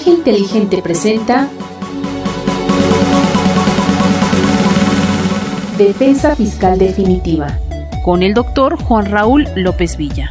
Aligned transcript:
Sinergia 0.00 0.12
Inteligente 0.12 0.82
presenta 0.82 1.48
Defensa 5.76 6.34
Fiscal 6.34 6.78
Definitiva 6.78 7.58
con 8.02 8.22
el 8.22 8.32
doctor 8.32 8.82
Juan 8.82 9.06
Raúl 9.06 9.46
López 9.56 9.96
Villa. 9.96 10.30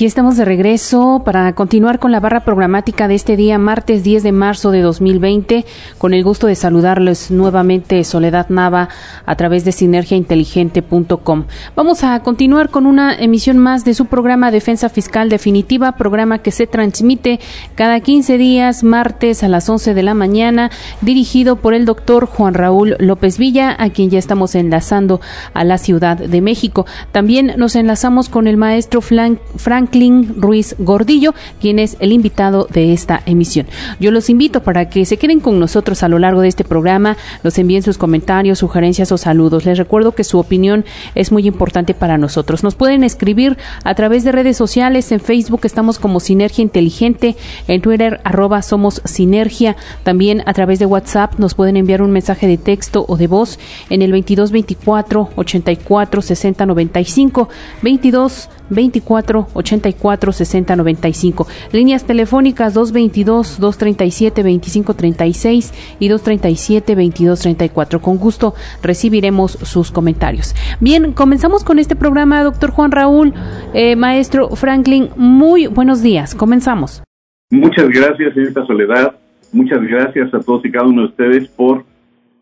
Y 0.00 0.04
estamos 0.04 0.36
de 0.36 0.44
regreso 0.44 1.22
para 1.24 1.52
continuar 1.56 1.98
con 1.98 2.12
la 2.12 2.20
barra 2.20 2.44
programática 2.44 3.08
de 3.08 3.16
este 3.16 3.36
día, 3.36 3.58
martes 3.58 4.04
10 4.04 4.22
de 4.22 4.30
marzo 4.30 4.70
de 4.70 4.80
2020. 4.80 5.66
Con 5.98 6.14
el 6.14 6.22
gusto 6.22 6.46
de 6.46 6.54
saludarles 6.54 7.32
nuevamente 7.32 8.04
Soledad 8.04 8.48
Nava 8.48 8.90
a 9.26 9.34
través 9.34 9.64
de 9.64 9.72
sinergiainteligente.com. 9.72 11.46
Vamos 11.74 12.04
a 12.04 12.20
continuar 12.20 12.70
con 12.70 12.86
una 12.86 13.12
emisión 13.12 13.58
más 13.58 13.84
de 13.84 13.92
su 13.92 14.06
programa 14.06 14.52
Defensa 14.52 14.88
Fiscal 14.88 15.30
Definitiva, 15.30 15.96
programa 15.96 16.38
que 16.38 16.52
se 16.52 16.68
transmite 16.68 17.40
cada 17.74 17.98
15 17.98 18.38
días, 18.38 18.84
martes 18.84 19.42
a 19.42 19.48
las 19.48 19.68
11 19.68 19.94
de 19.94 20.02
la 20.04 20.14
mañana, 20.14 20.70
dirigido 21.00 21.56
por 21.56 21.74
el 21.74 21.86
doctor 21.86 22.26
Juan 22.26 22.54
Raúl 22.54 22.94
López 23.00 23.36
Villa, 23.36 23.74
a 23.76 23.90
quien 23.90 24.10
ya 24.10 24.20
estamos 24.20 24.54
enlazando 24.54 25.20
a 25.54 25.64
la 25.64 25.76
Ciudad 25.76 26.16
de 26.18 26.40
México. 26.40 26.86
También 27.10 27.54
nos 27.56 27.74
enlazamos 27.74 28.28
con 28.28 28.46
el 28.46 28.56
maestro 28.56 29.00
Frank 29.00 29.87
Franklin 29.88 30.34
Ruiz 30.36 30.76
Gordillo, 30.78 31.34
quien 31.62 31.78
es 31.78 31.96
el 32.00 32.12
invitado 32.12 32.68
de 32.70 32.92
esta 32.92 33.22
emisión. 33.24 33.66
Yo 33.98 34.10
los 34.10 34.28
invito 34.28 34.62
para 34.62 34.90
que 34.90 35.06
se 35.06 35.16
queden 35.16 35.40
con 35.40 35.58
nosotros 35.58 36.02
a 36.02 36.08
lo 36.08 36.18
largo 36.18 36.42
de 36.42 36.48
este 36.48 36.62
programa, 36.62 37.16
nos 37.42 37.56
envíen 37.58 37.82
sus 37.82 37.96
comentarios, 37.96 38.58
sugerencias 38.58 39.12
o 39.12 39.16
saludos. 39.16 39.64
Les 39.64 39.78
recuerdo 39.78 40.12
que 40.12 40.24
su 40.24 40.38
opinión 40.38 40.84
es 41.14 41.32
muy 41.32 41.46
importante 41.46 41.94
para 41.94 42.18
nosotros. 42.18 42.62
Nos 42.62 42.74
pueden 42.74 43.02
escribir 43.02 43.56
a 43.82 43.94
través 43.94 44.24
de 44.24 44.32
redes 44.32 44.58
sociales, 44.58 45.10
en 45.10 45.20
Facebook 45.20 45.60
estamos 45.64 45.98
como 45.98 46.20
Sinergia 46.20 46.60
Inteligente, 46.60 47.36
en 47.66 47.80
Twitter 47.80 48.20
arroba 48.24 48.60
somos 48.60 49.00
Sinergia, 49.06 49.74
también 50.02 50.42
a 50.44 50.52
través 50.52 50.80
de 50.80 50.86
WhatsApp 50.86 51.38
nos 51.38 51.54
pueden 51.54 51.78
enviar 51.78 52.02
un 52.02 52.10
mensaje 52.10 52.46
de 52.46 52.58
texto 52.58 53.06
o 53.08 53.16
de 53.16 53.26
voz 53.26 53.58
en 53.88 54.02
el 54.02 54.12
22 54.12 54.52
24 54.52 55.30
84 55.34 56.20
60 56.20 56.66
95 56.66 57.48
22 57.80 58.50
24 58.70 59.48
84 59.78 60.32
60 60.32 60.76
95. 60.76 61.46
Líneas 61.72 62.04
telefónicas 62.04 62.74
222 62.74 63.58
237 63.60 64.42
25 64.42 64.94
36 64.94 65.96
y 65.98 66.08
237 66.08 66.94
22 66.94 67.40
34. 67.40 68.00
Con 68.00 68.18
gusto 68.18 68.54
recibiremos 68.82 69.52
sus 69.52 69.90
comentarios. 69.90 70.54
Bien, 70.80 71.12
comenzamos 71.12 71.64
con 71.64 71.78
este 71.78 71.96
programa, 71.96 72.42
doctor 72.42 72.70
Juan 72.70 72.92
Raúl, 72.92 73.34
eh, 73.74 73.96
maestro 73.96 74.50
Franklin. 74.50 75.10
Muy 75.16 75.66
buenos 75.66 76.02
días. 76.02 76.34
Comenzamos. 76.34 77.02
Muchas 77.50 77.88
gracias, 77.88 78.34
señorita 78.34 78.66
Soledad. 78.66 79.14
Muchas 79.52 79.82
gracias 79.82 80.32
a 80.34 80.40
todos 80.40 80.64
y 80.64 80.70
cada 80.70 80.86
uno 80.86 81.02
de 81.02 81.08
ustedes 81.08 81.48
por, 81.48 81.84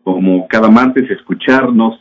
como 0.03 0.45
cada 0.47 0.69
martes, 0.69 1.09
escucharnos 1.09 1.97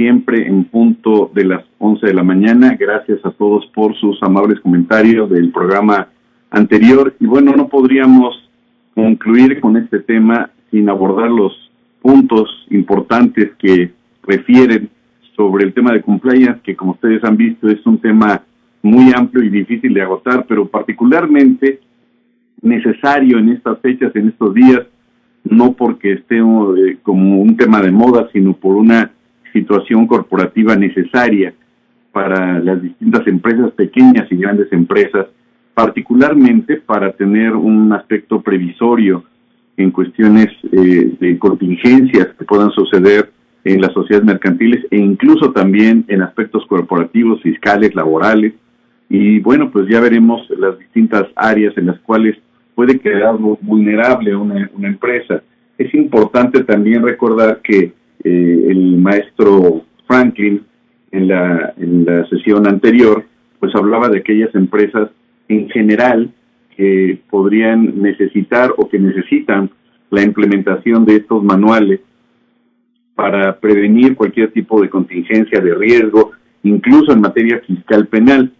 siempre 0.00 0.46
en 0.46 0.64
punto 0.64 1.30
de 1.34 1.44
las 1.44 1.62
11 1.76 2.06
de 2.06 2.14
la 2.14 2.22
mañana. 2.22 2.74
Gracias 2.80 3.18
a 3.22 3.32
todos 3.32 3.66
por 3.74 3.94
sus 3.96 4.18
amables 4.22 4.58
comentarios 4.60 5.28
del 5.28 5.52
programa 5.52 6.08
anterior. 6.50 7.14
Y 7.20 7.26
bueno, 7.26 7.52
no 7.54 7.68
podríamos 7.68 8.48
concluir 8.94 9.60
con 9.60 9.76
este 9.76 9.98
tema 9.98 10.48
sin 10.70 10.88
abordar 10.88 11.30
los 11.30 11.52
puntos 12.00 12.48
importantes 12.70 13.50
que 13.58 13.90
refieren 14.22 14.88
sobre 15.36 15.66
el 15.66 15.74
tema 15.74 15.92
de 15.92 16.00
compliance, 16.00 16.60
que 16.62 16.74
como 16.74 16.92
ustedes 16.92 17.22
han 17.22 17.36
visto 17.36 17.68
es 17.68 17.84
un 17.84 17.98
tema 17.98 18.40
muy 18.80 19.12
amplio 19.14 19.44
y 19.44 19.50
difícil 19.50 19.92
de 19.92 20.00
agotar, 20.00 20.46
pero 20.48 20.66
particularmente 20.66 21.78
necesario 22.62 23.36
en 23.36 23.50
estas 23.50 23.78
fechas, 23.80 24.16
en 24.16 24.28
estos 24.28 24.54
días, 24.54 24.80
no 25.44 25.74
porque 25.74 26.12
esté 26.12 26.38
eh, 26.38 26.96
como 27.02 27.42
un 27.42 27.54
tema 27.54 27.82
de 27.82 27.92
moda, 27.92 28.30
sino 28.32 28.54
por 28.54 28.76
una 28.76 29.10
situación 29.52 30.06
corporativa 30.06 30.76
necesaria 30.76 31.54
para 32.12 32.58
las 32.58 32.82
distintas 32.82 33.26
empresas, 33.26 33.72
pequeñas 33.72 34.30
y 34.30 34.36
grandes 34.36 34.72
empresas, 34.72 35.26
particularmente 35.74 36.76
para 36.76 37.12
tener 37.12 37.54
un 37.54 37.92
aspecto 37.92 38.40
previsorio 38.40 39.24
en 39.76 39.90
cuestiones 39.90 40.48
eh, 40.72 41.12
de 41.18 41.38
contingencias 41.38 42.28
que 42.38 42.44
puedan 42.44 42.70
suceder 42.72 43.30
en 43.64 43.80
las 43.80 43.92
sociedades 43.92 44.26
mercantiles 44.26 44.84
e 44.90 44.96
incluso 44.96 45.52
también 45.52 46.04
en 46.08 46.22
aspectos 46.22 46.66
corporativos, 46.66 47.40
fiscales, 47.42 47.94
laborales. 47.94 48.54
Y 49.08 49.40
bueno, 49.40 49.70
pues 49.70 49.88
ya 49.88 50.00
veremos 50.00 50.42
las 50.58 50.78
distintas 50.78 51.26
áreas 51.36 51.76
en 51.76 51.86
las 51.86 51.98
cuales 52.00 52.36
puede 52.74 52.98
quedar 52.98 53.36
vulnerable 53.36 54.34
una, 54.34 54.70
una 54.74 54.88
empresa. 54.88 55.42
Es 55.78 55.92
importante 55.94 56.64
también 56.64 57.02
recordar 57.02 57.60
que 57.62 57.92
eh, 58.24 58.66
el 58.68 58.98
maestro 58.98 59.84
Franklin 60.06 60.62
en 61.12 61.28
la, 61.28 61.74
en 61.76 62.04
la 62.04 62.28
sesión 62.28 62.66
anterior, 62.66 63.24
pues 63.58 63.74
hablaba 63.74 64.08
de 64.08 64.18
aquellas 64.18 64.54
empresas 64.54 65.10
en 65.48 65.68
general 65.70 66.30
que 66.76 67.20
podrían 67.28 68.00
necesitar 68.00 68.72
o 68.76 68.88
que 68.88 68.98
necesitan 68.98 69.70
la 70.10 70.22
implementación 70.22 71.04
de 71.04 71.16
estos 71.16 71.42
manuales 71.42 72.00
para 73.14 73.58
prevenir 73.60 74.16
cualquier 74.16 74.50
tipo 74.52 74.80
de 74.80 74.88
contingencia 74.88 75.60
de 75.60 75.74
riesgo, 75.74 76.32
incluso 76.62 77.12
en 77.12 77.20
materia 77.20 77.60
fiscal 77.66 78.06
penal. 78.06 78.50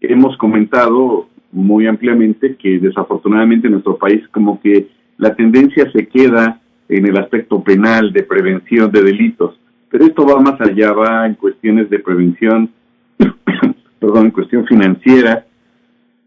Hemos 0.00 0.36
comentado 0.36 1.28
muy 1.50 1.86
ampliamente 1.86 2.56
que 2.56 2.78
desafortunadamente 2.78 3.66
en 3.66 3.72
nuestro 3.72 3.98
país 3.98 4.26
como 4.28 4.60
que 4.60 4.88
la 5.18 5.34
tendencia 5.34 5.90
se 5.92 6.06
queda 6.06 6.61
en 6.96 7.06
el 7.06 7.16
aspecto 7.16 7.62
penal 7.62 8.12
de 8.12 8.22
prevención 8.22 8.90
de 8.90 9.02
delitos. 9.02 9.58
Pero 9.90 10.04
esto 10.04 10.26
va 10.26 10.40
más 10.40 10.60
allá, 10.60 10.92
va 10.92 11.26
en 11.26 11.34
cuestiones 11.34 11.88
de 11.90 11.98
prevención, 11.98 12.70
perdón, 13.98 14.26
en 14.26 14.30
cuestión 14.30 14.66
financiera, 14.66 15.46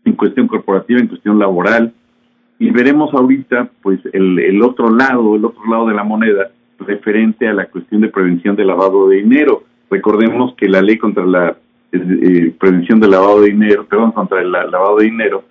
en 0.03 0.13
cuestión 0.13 0.47
corporativa, 0.47 0.99
en 0.99 1.07
cuestión 1.07 1.39
laboral. 1.39 1.93
Y 2.59 2.71
veremos 2.71 3.13
ahorita, 3.13 3.69
pues, 3.81 3.99
el, 4.13 4.39
el 4.39 4.61
otro 4.61 4.89
lado, 4.89 5.35
el 5.35 5.45
otro 5.45 5.65
lado 5.69 5.87
de 5.87 5.95
la 5.95 6.03
moneda, 6.03 6.51
referente 6.79 7.47
a 7.47 7.53
la 7.53 7.65
cuestión 7.67 8.01
de 8.01 8.09
prevención 8.09 8.55
de 8.55 8.65
lavado 8.65 9.09
de 9.09 9.17
dinero. 9.17 9.63
Recordemos 9.89 10.55
que 10.55 10.67
la 10.67 10.81
ley 10.81 10.97
contra 10.97 11.25
la 11.25 11.57
eh, 11.91 12.53
prevención 12.59 12.99
del 12.99 13.11
lavado 13.11 13.41
de 13.41 13.51
dinero, 13.51 13.85
perdón, 13.85 14.11
contra 14.11 14.41
el 14.41 14.51
lavado 14.51 14.97
de 14.97 15.05
dinero 15.05 15.43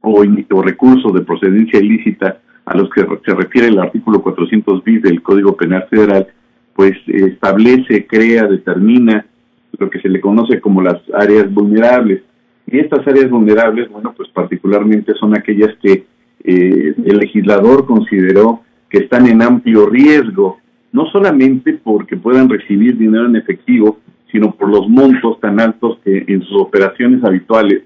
o, 0.00 0.22
o 0.50 0.62
recursos 0.62 1.12
de 1.12 1.22
procedencia 1.22 1.80
ilícita 1.80 2.40
a 2.66 2.76
los 2.76 2.90
que 2.90 3.06
se 3.24 3.34
refiere 3.34 3.68
el 3.68 3.78
artículo 3.78 4.20
400 4.20 4.82
bis 4.82 5.00
del 5.00 5.22
Código 5.22 5.56
Penal 5.56 5.86
Federal, 5.88 6.26
pues 6.74 6.94
establece, 7.06 8.06
crea, 8.06 8.46
determina 8.46 9.24
lo 9.78 9.88
que 9.88 10.00
se 10.00 10.08
le 10.08 10.20
conoce 10.20 10.60
como 10.60 10.82
las 10.82 11.00
áreas 11.14 11.52
vulnerables. 11.52 12.22
Y 12.66 12.78
estas 12.80 13.06
áreas 13.06 13.30
vulnerables, 13.30 13.88
bueno, 13.88 14.12
pues 14.16 14.28
particularmente 14.30 15.14
son 15.14 15.36
aquellas 15.36 15.74
que 15.80 16.06
eh, 16.42 16.94
el 17.04 17.18
legislador 17.18 17.86
consideró 17.86 18.62
que 18.90 18.98
están 18.98 19.28
en 19.28 19.42
amplio 19.42 19.86
riesgo, 19.86 20.58
no 20.92 21.06
solamente 21.06 21.74
porque 21.74 22.16
puedan 22.16 22.48
recibir 22.48 22.98
dinero 22.98 23.26
en 23.26 23.36
efectivo, 23.36 24.00
sino 24.32 24.50
por 24.52 24.68
los 24.68 24.88
montos 24.88 25.38
tan 25.40 25.60
altos 25.60 25.98
que 26.04 26.24
en 26.26 26.42
sus 26.42 26.60
operaciones 26.60 27.22
habituales 27.22 27.82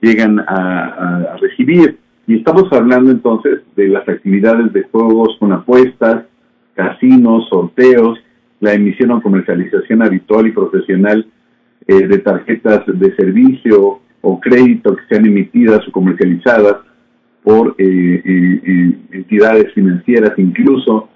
llegan 0.00 0.40
a 0.40 1.36
recibir. 1.40 2.03
Y 2.26 2.36
estamos 2.36 2.72
hablando 2.72 3.10
entonces 3.10 3.60
de 3.76 3.88
las 3.88 4.08
actividades 4.08 4.72
de 4.72 4.84
juegos 4.84 5.36
con 5.38 5.52
apuestas, 5.52 6.24
casinos, 6.74 7.48
sorteos, 7.50 8.18
la 8.60 8.72
emisión 8.72 9.10
o 9.10 9.22
comercialización 9.22 10.02
habitual 10.02 10.46
y 10.46 10.52
profesional 10.52 11.26
eh, 11.86 12.06
de 12.06 12.18
tarjetas 12.18 12.82
de 12.86 13.14
servicio 13.14 14.00
o 14.22 14.40
crédito 14.40 14.96
que 14.96 15.02
sean 15.08 15.26
emitidas 15.26 15.86
o 15.86 15.92
comercializadas 15.92 16.76
por 17.42 17.74
eh, 17.76 18.22
eh, 18.24 18.98
entidades 19.12 19.72
financieras, 19.74 20.32
incluso 20.38 21.10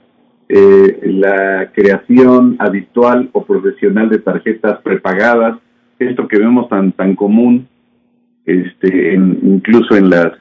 la 0.50 1.70
creación 1.74 2.56
habitual 2.58 3.28
o 3.32 3.44
profesional 3.44 4.08
de 4.08 4.18
tarjetas 4.18 4.80
prepagadas, 4.80 5.58
esto 5.98 6.26
que 6.26 6.38
vemos 6.38 6.70
tan 6.70 6.92
tan 6.92 7.14
común, 7.14 7.68
este, 8.46 9.14
incluso 9.14 9.94
en 9.94 10.08
las 10.08 10.32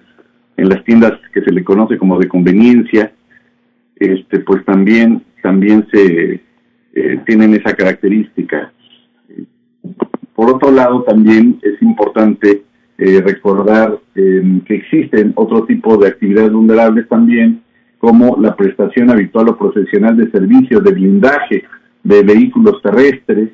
en 0.57 0.69
las 0.69 0.83
tiendas 0.83 1.13
que 1.31 1.41
se 1.41 1.51
le 1.51 1.63
conoce 1.63 1.97
como 1.97 2.19
de 2.19 2.27
conveniencia, 2.27 3.13
este, 3.95 4.39
pues 4.39 4.65
también, 4.65 5.23
también 5.41 5.87
se 5.91 6.41
eh, 6.93 7.19
tienen 7.25 7.53
esa 7.53 7.75
característica. 7.75 8.71
Por 10.35 10.55
otro 10.55 10.71
lado, 10.71 11.03
también 11.03 11.59
es 11.61 11.81
importante 11.81 12.63
eh, 12.97 13.21
recordar 13.21 13.99
em, 14.15 14.61
que 14.61 14.75
existen 14.75 15.33
otro 15.35 15.65
tipo 15.65 15.97
de 15.97 16.07
actividades 16.07 16.51
vulnerables 16.51 17.07
también, 17.07 17.61
como 17.99 18.37
la 18.39 18.55
prestación 18.55 19.09
habitual 19.11 19.49
o 19.49 19.57
profesional 19.57 20.17
de 20.17 20.29
servicios 20.31 20.83
de 20.83 20.91
blindaje 20.91 21.63
de 22.03 22.23
vehículos 22.23 22.81
terrestres, 22.81 23.49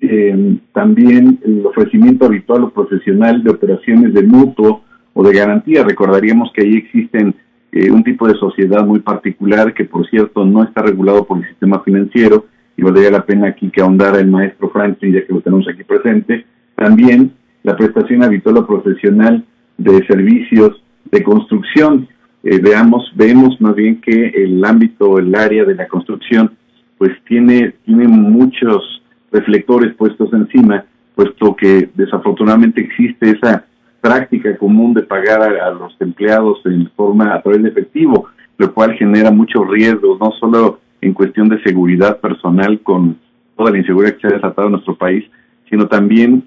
eh, 0.00 0.56
también 0.72 1.38
el 1.44 1.64
ofrecimiento 1.64 2.26
habitual 2.26 2.64
o 2.64 2.70
profesional 2.70 3.42
de 3.42 3.50
operaciones 3.50 4.12
de 4.12 4.22
mutuo 4.22 4.82
o 5.14 5.22
de 5.22 5.32
garantía. 5.32 5.84
Recordaríamos 5.84 6.50
que 6.52 6.62
ahí 6.62 6.76
existen 6.76 7.34
eh, 7.72 7.90
un 7.90 8.04
tipo 8.04 8.28
de 8.28 8.34
sociedad 8.34 8.84
muy 8.84 9.00
particular 9.00 9.72
que, 9.74 9.84
por 9.84 10.08
cierto, 10.08 10.44
no 10.44 10.62
está 10.62 10.82
regulado 10.82 11.24
por 11.24 11.38
el 11.38 11.48
sistema 11.48 11.80
financiero 11.80 12.46
y 12.76 12.82
valdría 12.82 13.10
la 13.10 13.24
pena 13.24 13.48
aquí 13.48 13.70
que 13.70 13.80
ahondara 13.80 14.20
el 14.20 14.30
maestro 14.30 14.70
Franklin, 14.70 15.14
ya 15.14 15.26
que 15.26 15.32
lo 15.32 15.40
tenemos 15.40 15.66
aquí 15.68 15.84
presente. 15.84 16.46
También 16.74 17.32
la 17.62 17.76
prestación 17.76 18.22
habitual 18.22 18.58
o 18.58 18.66
profesional 18.66 19.44
de 19.78 20.06
servicios 20.06 20.82
de 21.10 21.22
construcción. 21.22 22.08
Eh, 22.42 22.58
veamos, 22.60 23.12
vemos 23.14 23.60
más 23.60 23.74
bien 23.74 24.00
que 24.00 24.28
el 24.28 24.64
ámbito, 24.64 25.18
el 25.18 25.34
área 25.34 25.64
de 25.64 25.74
la 25.74 25.86
construcción, 25.86 26.52
pues 26.98 27.12
tiene, 27.26 27.74
tiene 27.84 28.08
muchos 28.08 29.02
reflectores 29.30 29.94
puestos 29.94 30.32
encima, 30.32 30.84
puesto 31.14 31.54
que 31.56 31.88
desafortunadamente 31.94 32.80
existe 32.80 33.30
esa 33.30 33.64
práctica 34.02 34.58
común 34.58 34.92
de 34.92 35.02
pagar 35.02 35.42
a, 35.42 35.70
los 35.70 35.96
empleados 36.00 36.60
en 36.66 36.90
forma 36.90 37.32
a 37.32 37.40
través 37.40 37.62
de 37.62 37.68
efectivo, 37.68 38.26
lo 38.58 38.74
cual 38.74 38.94
genera 38.94 39.30
muchos 39.30 39.66
riesgos, 39.68 40.18
no 40.20 40.32
solo 40.32 40.80
en 41.00 41.14
cuestión 41.14 41.48
de 41.48 41.62
seguridad 41.62 42.18
personal 42.18 42.80
con 42.80 43.16
toda 43.56 43.70
la 43.70 43.78
inseguridad 43.78 44.14
que 44.14 44.20
se 44.20 44.26
ha 44.26 44.36
desatado 44.36 44.66
en 44.66 44.72
nuestro 44.72 44.96
país, 44.96 45.24
sino 45.70 45.86
también 45.86 46.44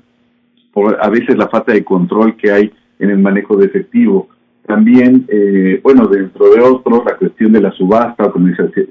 por 0.74 0.98
a 1.02 1.10
veces 1.10 1.38
la 1.38 1.48
falta 1.48 1.72
de 1.72 1.86
control 1.86 2.36
que 2.36 2.52
hay 2.52 2.74
en 3.00 3.10
el 3.10 3.20
manejo 3.20 3.56
de 3.56 3.68
efectivo. 3.68 4.28
También, 4.68 5.26
eh, 5.30 5.80
bueno, 5.82 6.08
dentro 6.08 6.50
de 6.50 6.60
otros, 6.60 7.04
la 7.06 7.16
cuestión 7.16 7.54
de 7.54 7.62
la 7.62 7.72
subasta 7.72 8.26
o 8.26 8.34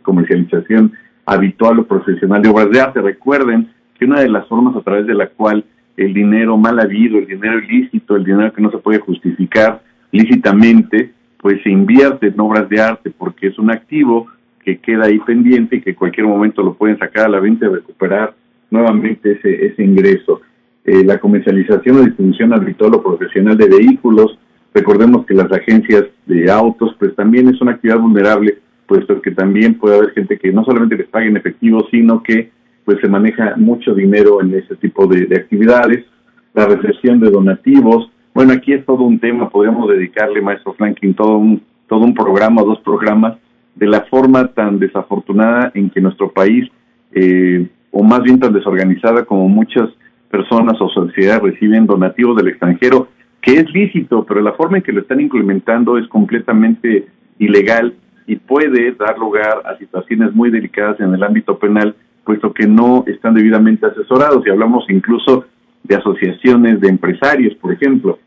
comercialización 0.02 0.92
habitual 1.26 1.80
o 1.80 1.86
profesional 1.86 2.40
de 2.40 2.48
obras 2.48 2.70
de 2.70 2.80
arte. 2.80 3.02
Recuerden 3.02 3.70
que 3.98 4.06
una 4.06 4.20
de 4.20 4.30
las 4.30 4.46
formas 4.48 4.74
a 4.76 4.80
través 4.80 5.06
de 5.06 5.14
la 5.14 5.28
cual 5.28 5.64
el 5.96 6.12
dinero 6.12 6.56
mal 6.56 6.80
habido, 6.80 7.18
el 7.18 7.26
dinero 7.26 7.58
ilícito, 7.58 8.16
el 8.16 8.24
dinero 8.24 8.52
que 8.52 8.62
no 8.62 8.70
se 8.70 8.78
puede 8.78 8.98
justificar 8.98 9.82
lícitamente, 10.10 11.12
pues 11.38 11.62
se 11.62 11.70
invierte 11.70 12.28
en 12.28 12.40
obras 12.40 12.68
de 12.68 12.80
arte 12.80 13.10
porque 13.10 13.48
es 13.48 13.58
un 13.58 13.70
activo 13.70 14.26
que 14.64 14.78
queda 14.78 15.04
ahí 15.06 15.18
pendiente 15.20 15.76
y 15.76 15.80
que 15.82 15.90
en 15.90 15.96
cualquier 15.96 16.26
momento 16.26 16.62
lo 16.62 16.74
pueden 16.74 16.98
sacar 16.98 17.26
a 17.26 17.28
la 17.28 17.40
venta 17.40 17.66
y 17.66 17.68
recuperar 17.68 18.34
nuevamente 18.70 19.32
ese, 19.32 19.66
ese 19.66 19.84
ingreso. 19.84 20.40
Eh, 20.84 21.04
la 21.04 21.18
comercialización 21.18 21.96
o 21.96 22.02
distribución 22.02 22.52
habitual 22.52 22.94
o 22.94 23.02
profesional 23.02 23.56
de 23.56 23.68
vehículos, 23.68 24.38
recordemos 24.72 25.24
que 25.26 25.34
las 25.34 25.50
agencias 25.52 26.04
de 26.26 26.50
autos 26.50 26.94
pues 26.98 27.14
también 27.14 27.48
es 27.48 27.60
una 27.60 27.72
actividad 27.72 27.98
vulnerable, 27.98 28.58
puesto 28.86 29.20
que 29.20 29.30
también 29.30 29.74
puede 29.74 29.96
haber 29.96 30.10
gente 30.10 30.38
que 30.38 30.52
no 30.52 30.64
solamente 30.64 30.96
les 30.96 31.08
pague 31.08 31.28
en 31.28 31.36
efectivo, 31.36 31.86
sino 31.90 32.22
que 32.22 32.50
pues 32.84 32.98
se 33.00 33.08
maneja 33.08 33.54
mucho 33.56 33.94
dinero 33.94 34.40
en 34.40 34.54
ese 34.54 34.76
tipo 34.76 35.06
de, 35.06 35.34
actividades, 35.36 36.04
la 36.52 36.66
recepción 36.66 37.20
de 37.20 37.30
donativos. 37.30 38.10
Bueno, 38.34 38.52
aquí 38.52 38.72
es 38.72 38.84
todo 38.84 39.04
un 39.04 39.18
tema, 39.18 39.48
podríamos 39.48 39.88
dedicarle, 39.88 40.40
maestro 40.40 40.74
Franklin, 40.74 41.14
todo 41.14 41.38
un, 41.38 41.62
todo 41.88 42.00
un 42.00 42.14
programa, 42.14 42.62
dos 42.62 42.80
programas, 42.80 43.36
de 43.74 43.86
la 43.86 44.02
forma 44.02 44.46
tan 44.48 44.78
desafortunada 44.78 45.72
en 45.74 45.90
que 45.90 46.00
nuestro 46.00 46.30
país, 46.30 46.68
eh, 47.12 47.66
o 47.90 48.02
más 48.02 48.22
bien 48.22 48.38
tan 48.38 48.52
desorganizada 48.52 49.24
como 49.24 49.48
muchas 49.48 49.88
personas 50.30 50.80
o 50.80 50.88
sociedades 50.88 51.42
reciben 51.42 51.86
donativos 51.86 52.36
del 52.36 52.48
extranjero, 52.48 53.08
que 53.40 53.60
es 53.60 53.70
lícito, 53.72 54.24
pero 54.24 54.40
la 54.40 54.52
forma 54.52 54.78
en 54.78 54.82
que 54.82 54.92
lo 54.92 55.00
están 55.00 55.20
implementando 55.20 55.98
es 55.98 56.08
completamente 56.08 57.06
ilegal 57.38 57.94
y 58.26 58.36
puede 58.36 58.92
dar 58.92 59.18
lugar 59.18 59.62
a 59.64 59.76
situaciones 59.78 60.34
muy 60.34 60.50
delicadas 60.50 60.98
en 61.00 61.12
el 61.12 61.22
ámbito 61.22 61.58
penal 61.58 61.94
puesto 62.24 62.52
que 62.52 62.66
no 62.66 63.04
están 63.06 63.34
debidamente 63.34 63.86
asesorados 63.86 64.46
y 64.46 64.50
hablamos 64.50 64.84
incluso 64.88 65.46
de 65.82 65.96
asociaciones 65.96 66.80
de 66.80 66.88
empresarios, 66.88 67.54
por 67.56 67.72
ejemplo. 67.72 68.18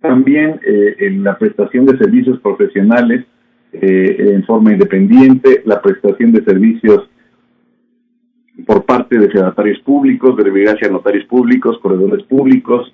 También 0.00 0.60
eh, 0.66 0.96
en 0.98 1.22
la 1.22 1.38
prestación 1.38 1.86
de 1.86 1.96
servicios 1.96 2.40
profesionales 2.40 3.24
eh, 3.72 4.32
en 4.34 4.44
forma 4.44 4.72
independiente, 4.72 5.62
la 5.64 5.80
prestación 5.80 6.32
de 6.32 6.42
servicios 6.44 7.08
por 8.66 8.84
parte 8.84 9.18
de 9.18 9.30
sedatarios 9.30 9.78
públicos, 9.80 10.36
de 10.36 10.90
notarios 10.90 11.24
públicos, 11.26 11.78
corredores 11.80 12.24
públicos, 12.24 12.92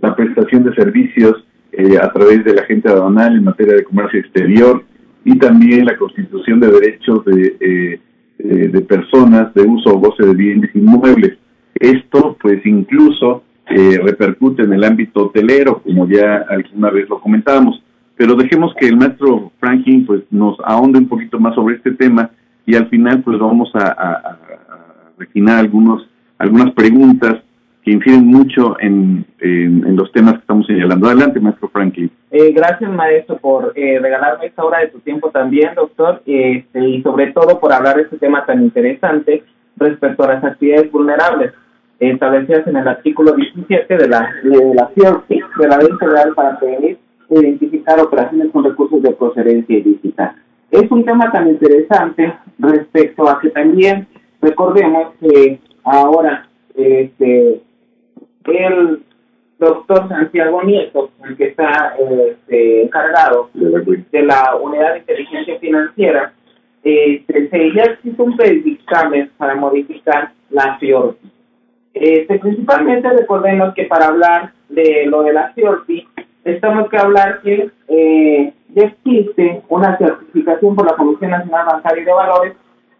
la 0.00 0.16
prestación 0.16 0.64
de 0.64 0.74
servicios 0.74 1.44
eh, 1.72 1.96
a 2.00 2.10
través 2.12 2.44
de 2.44 2.54
la 2.54 2.62
agente 2.62 2.88
aduanal 2.88 3.36
en 3.36 3.44
materia 3.44 3.74
de 3.74 3.84
comercio 3.84 4.18
exterior 4.18 4.82
y 5.24 5.38
también 5.38 5.84
la 5.84 5.96
constitución 5.96 6.58
de 6.58 6.70
derechos 6.70 7.24
de 7.24 8.00
eh, 8.42 8.68
de 8.68 8.80
personas 8.80 9.52
de 9.54 9.62
uso 9.62 9.90
o 9.90 9.98
goce 9.98 10.24
de 10.24 10.34
bienes 10.34 10.74
inmuebles. 10.74 11.38
Esto, 11.74 12.36
pues, 12.40 12.64
incluso 12.64 13.42
eh, 13.66 14.00
repercute 14.02 14.62
en 14.62 14.72
el 14.72 14.84
ámbito 14.84 15.26
hotelero, 15.26 15.82
como 15.82 16.08
ya 16.08 16.46
alguna 16.48 16.90
vez 16.90 17.08
lo 17.08 17.20
comentábamos. 17.20 17.82
Pero 18.16 18.34
dejemos 18.34 18.74
que 18.78 18.88
el 18.88 18.96
maestro 18.96 19.52
Franklin, 19.60 20.06
pues, 20.06 20.22
nos 20.30 20.56
ahonde 20.64 20.98
un 20.98 21.08
poquito 21.08 21.38
más 21.38 21.54
sobre 21.54 21.76
este 21.76 21.92
tema 21.92 22.30
y 22.66 22.74
al 22.74 22.88
final, 22.88 23.22
pues, 23.22 23.38
vamos 23.38 23.70
a, 23.74 23.88
a, 23.88 24.38
a 24.38 25.58
algunos, 25.58 26.08
algunas 26.38 26.72
preguntas 26.72 27.42
que 27.82 27.92
infieren 27.92 28.26
mucho 28.26 28.76
en, 28.80 29.26
los 29.96 30.12
temas 30.12 30.34
que 30.34 30.40
estamos 30.40 30.66
señalando. 30.66 31.06
Adelante, 31.06 31.40
maestro 31.40 31.68
Franklin. 31.68 32.10
Eh, 32.30 32.52
gracias, 32.52 32.90
maestro, 32.90 33.38
por 33.38 33.72
eh, 33.74 33.98
regalarme 34.00 34.46
esta 34.46 34.64
hora 34.64 34.80
de 34.80 34.88
tu 34.88 35.00
tiempo 35.00 35.30
también, 35.30 35.74
doctor, 35.74 36.22
este, 36.26 36.88
y 36.88 37.02
sobre 37.02 37.32
todo 37.32 37.58
por 37.58 37.72
hablar 37.72 37.96
de 37.96 38.02
este 38.02 38.18
tema 38.18 38.44
tan 38.44 38.62
interesante 38.62 39.42
respecto 39.76 40.24
a 40.24 40.34
las 40.34 40.44
actividades 40.44 40.90
vulnerables 40.92 41.52
establecidas 41.98 42.66
en 42.66 42.76
el 42.76 42.88
artículo 42.88 43.32
17 43.32 43.96
de 43.96 44.08
la, 44.08 44.30
de 44.42 44.74
la 44.74 44.90
de 44.96 45.68
la 45.68 45.78
Ley 45.78 45.92
Federal 45.98 46.34
para 46.34 46.58
prevenir 46.58 46.98
e 47.28 47.40
identificar 47.40 48.00
operaciones 48.00 48.50
con 48.52 48.64
recursos 48.64 49.02
de 49.02 49.12
procedencia 49.12 49.78
ilícita. 49.78 50.34
Es 50.70 50.90
un 50.90 51.04
tema 51.04 51.30
tan 51.30 51.48
interesante 51.48 52.32
respecto 52.58 53.28
a 53.28 53.38
que 53.40 53.50
también 53.50 54.06
recordemos 54.40 55.14
que 55.20 55.60
ahora 55.84 56.48
este, 56.74 57.60
el 58.44 59.02
doctor 59.58 60.08
Santiago 60.08 60.62
Nieto, 60.62 61.10
el 61.24 61.36
que 61.36 61.48
está 61.48 61.94
este, 61.98 62.84
encargado 62.84 63.50
de 63.52 64.22
la 64.22 64.56
unidad 64.56 64.94
de 64.94 64.98
inteligencia 65.00 65.58
financiera, 65.58 66.32
este, 66.82 67.72
ya 67.74 67.82
existe 67.82 68.22
un 68.22 68.36
predictamen 68.36 69.30
para 69.36 69.54
modificar 69.54 70.32
la 70.48 70.78
FIORPI. 70.78 71.30
Este, 71.92 72.38
principalmente 72.38 73.10
recordemos 73.10 73.74
que 73.74 73.84
para 73.84 74.06
hablar 74.06 74.52
de 74.68 75.06
lo 75.06 75.22
de 75.22 75.34
la 75.34 75.52
FIORPI, 75.52 76.08
estamos 76.44 76.88
que 76.88 76.96
hablar 76.96 77.42
que 77.42 77.70
eh, 77.88 78.54
ya 78.74 78.82
existe 78.82 79.62
una 79.68 79.98
certificación 79.98 80.74
por 80.74 80.86
la 80.86 80.96
Comisión 80.96 81.32
Nacional 81.32 81.66
Bancaria 81.66 82.02
y 82.02 82.06
de 82.06 82.12
Valores 82.12 82.54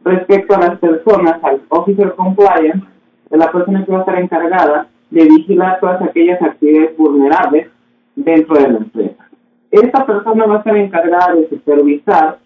respecto 0.04 0.54
a 0.54 0.60
las 0.60 0.78
personas, 0.78 1.42
al 1.42 1.62
Officer 1.68 2.14
Compliance, 2.14 2.84
de 3.30 3.38
la 3.38 3.50
persona 3.50 3.84
que 3.84 3.92
va 3.92 3.98
a 3.98 4.00
estar 4.00 4.18
encargada 4.18 4.88
de 5.10 5.24
vigilar 5.24 5.80
todas 5.80 6.02
aquellas 6.02 6.40
actividades 6.40 6.96
vulnerables 6.96 7.68
dentro 8.14 8.54
de 8.56 8.68
la 8.68 8.78
empresa. 8.78 9.28
Esta 9.70 10.06
persona 10.06 10.46
va 10.46 10.56
a 10.56 10.58
estar 10.58 10.76
encargada 10.76 11.34
de 11.34 11.48
supervisar 11.48 12.38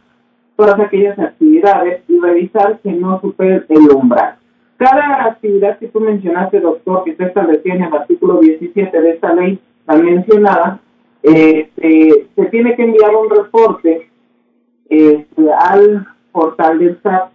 todas 0.56 0.78
aquellas 0.78 1.18
actividades 1.18 2.02
y 2.08 2.18
revisar 2.18 2.78
que 2.80 2.92
no 2.92 3.20
superen 3.20 3.64
el 3.68 3.90
umbral. 3.90 4.36
Cada 4.76 5.24
actividad 5.24 5.78
que 5.78 5.88
tú 5.88 6.00
mencionaste, 6.00 6.60
doctor, 6.60 7.04
que 7.04 7.16
se 7.16 7.24
establecida 7.24 7.74
en 7.74 7.84
el 7.84 7.94
artículo 7.94 8.40
17 8.40 9.00
de 9.00 9.10
esta 9.10 9.34
ley, 9.34 9.58
la 9.86 9.96
mencionada, 9.96 10.80
este, 11.22 12.26
se 12.34 12.44
tiene 12.46 12.74
que 12.76 12.82
enviar 12.82 13.14
un 13.14 13.30
reporte 13.30 14.10
este, 14.88 15.52
al 15.52 16.06
portal 16.32 16.78
del 16.78 16.98
SAT, 17.02 17.30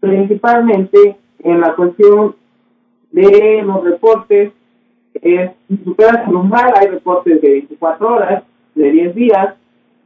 principalmente 0.00 1.16
en 1.38 1.60
la 1.60 1.74
cuestión 1.74 2.34
de 3.12 3.62
los 3.62 3.84
reportes 3.84 4.52
es, 5.14 5.50
si 5.68 5.76
superas 5.78 6.28
umbral, 6.28 6.72
hay 6.76 6.88
reportes 6.88 7.40
de 7.40 7.50
24 7.50 8.14
horas, 8.14 8.44
de 8.74 8.90
10 8.90 9.14
días, 9.14 9.54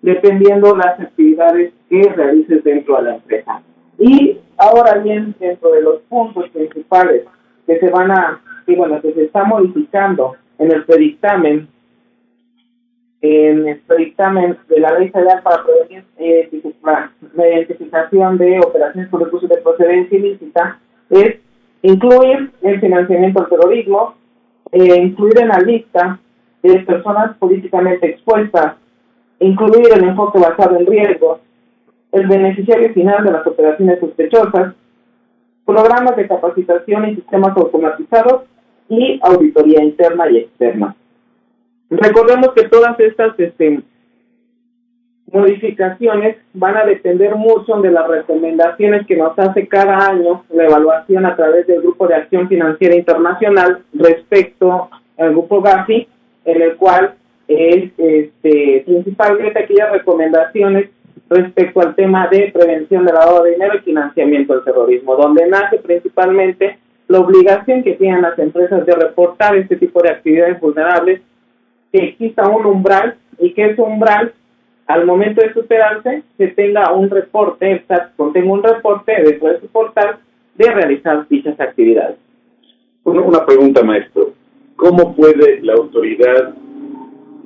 dependiendo 0.03 0.77
las 0.77 0.99
actividades 1.01 1.73
que 1.89 2.03
realices 2.03 2.65
dentro 2.65 2.97
de 2.97 3.03
la 3.03 3.15
empresa. 3.17 3.63
Y 3.99 4.39
ahora 4.57 4.99
bien, 4.99 5.35
dentro 5.39 5.71
de 5.71 5.83
los 5.83 6.01
puntos 6.03 6.49
principales 6.51 7.25
que 7.67 7.79
se 7.79 7.91
van 7.91 8.11
a, 8.11 8.41
que 8.67 8.77
bueno, 8.77 9.01
que 9.01 9.13
se 9.13 9.25
está 9.25 9.45
modificando 9.45 10.37
en 10.59 10.73
el 10.73 10.85
predictamen, 10.85 11.69
en 13.21 13.69
el 13.69 13.79
predictamen 13.81 14.59
de 14.69 14.81
la 14.81 14.99
Ley 14.99 15.09
Federal 15.09 15.43
para 15.43 15.65
prevenir 15.65 16.05
eh, 16.19 16.51
la 17.35 17.49
identificación 17.49 18.37
de 18.39 18.61
operaciones 18.61 19.11
con 19.11 19.25
recursos 19.25 19.49
de 19.49 19.57
procedencia 19.59 20.19
ilícita, 20.19 20.79
es 21.11 21.37
incluir 21.85 22.51
el 22.63 22.81
financiamiento 22.81 23.41
al 23.41 23.49
terrorismo, 23.51 24.15
eh, 24.73 25.03
incluir 25.03 25.39
en 25.39 25.49
la 25.49 25.59
lista 25.59 26.19
de 26.63 26.81
personas 26.81 27.37
políticamente 27.37 28.09
expuestas, 28.09 28.77
incluir 29.39 29.89
el 29.95 30.05
enfoque 30.05 30.39
basado 30.39 30.79
en 30.79 30.87
riesgos, 30.87 31.41
el 32.13 32.27
beneficiario 32.27 32.91
final 32.95 33.23
de 33.23 33.33
las 33.33 33.47
operaciones 33.47 34.01
sospechosas, 34.01 34.75
programas 35.67 36.17
de 36.17 36.27
capacitación 36.27 37.11
y 37.11 37.17
sistemas 37.17 37.55
automatizados 37.55 38.45
y 38.89 39.21
auditoría 39.23 39.85
interna 39.85 40.31
y 40.31 40.39
externa. 40.39 40.97
Recordemos 41.91 42.55
que 42.55 42.67
todas 42.67 42.99
estas 42.99 43.39
este, 43.39 43.83
modificaciones 45.33 46.37
van 46.53 46.77
a 46.77 46.85
depender 46.85 47.35
mucho 47.35 47.81
de 47.81 47.91
las 47.91 48.07
recomendaciones 48.07 49.07
que 49.07 49.17
nos 49.17 49.39
hace 49.39 49.67
cada 49.67 50.07
año 50.09 50.45
la 50.51 50.65
evaluación 50.65 51.27
a 51.27 51.35
través 51.35 51.67
del 51.67 51.83
Grupo 51.83 52.07
de 52.07 52.15
Acción 52.15 52.49
Financiera 52.49 52.95
Internacional 52.95 53.83
respecto 53.95 54.91
al 55.19 55.31
Grupo 55.31 55.61
GAFI, 55.61 56.07
en 56.45 56.63
el 56.63 56.77
cual 56.77 57.15
es 57.49 57.91
este, 57.97 58.83
principalmente 58.87 59.59
aquellas 59.59 59.93
recomendaciones 59.93 60.91
respecto 61.29 61.81
al 61.81 61.95
tema 61.95 62.29
de 62.29 62.51
prevención 62.53 63.05
del 63.05 63.15
lavado 63.15 63.45
de 63.45 63.53
dinero 63.53 63.77
y 63.77 63.81
financiamiento 63.81 64.55
del 64.55 64.65
terrorismo, 64.65 65.17
donde 65.17 65.47
nace 65.47 65.79
principalmente 65.79 66.79
la 67.09 67.21
obligación 67.21 67.83
que 67.83 67.95
tienen 67.95 68.23
las 68.23 68.39
empresas 68.39 68.85
de 68.87 68.95
reportar 68.95 69.57
este 69.57 69.77
tipo 69.77 70.03
de 70.03 70.11
actividades 70.11 70.61
vulnerables, 70.61 71.21
que 71.93 71.99
exista 71.99 72.49
un 72.49 72.67
umbral 72.67 73.17
y 73.39 73.53
que 73.53 73.67
ese 73.67 73.81
umbral, 73.81 74.33
al 74.87 75.07
momento 75.07 75.41
de 75.41 75.53
superarse, 75.53 76.23
se 76.37 76.49
tenga 76.49 76.93
un 76.93 77.09
reporte, 77.09 77.85
contenga 78.17 78.53
un 78.53 78.63
reporte 78.63 79.13
dentro 79.23 79.49
de 79.49 79.61
su 79.61 79.69
portal 79.69 80.19
de 80.57 80.71
realizar 80.71 81.27
dichas 81.29 81.59
actividades. 81.59 82.17
Una 83.05 83.45
pregunta, 83.45 83.83
maestro. 83.83 84.33
¿Cómo 84.77 85.15
puede 85.15 85.61
la 85.63 85.75
autoridad 85.75 86.55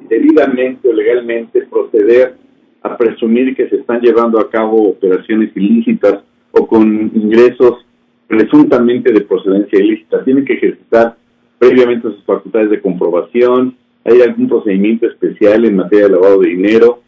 debidamente 0.09 0.88
o 0.88 0.92
legalmente 0.92 1.66
proceder 1.66 2.35
a 2.83 2.97
presumir 2.97 3.54
que 3.54 3.68
se 3.68 3.76
están 3.76 4.00
llevando 4.00 4.38
a 4.38 4.50
cabo 4.50 4.90
operaciones 4.90 5.50
ilícitas 5.54 6.21
o 6.52 6.66
con 6.66 7.11
ingresos 7.14 7.85
presuntamente 8.26 9.12
de 9.12 9.21
procedencia 9.23 9.78
ilícita. 9.78 10.25
Tienen 10.25 10.45
que 10.45 10.54
ejercitar 10.54 11.16
previamente 11.59 12.09
sus 12.09 12.25
facultades 12.25 12.71
de 12.71 12.80
comprobación, 12.80 13.76
hay 14.04 14.23
algún 14.23 14.49
procedimiento 14.49 15.07
especial 15.07 15.64
en 15.64 15.76
materia 15.76 16.07
de 16.07 16.12
lavado 16.12 16.40
de 16.40 16.50
dinero 16.50 17.00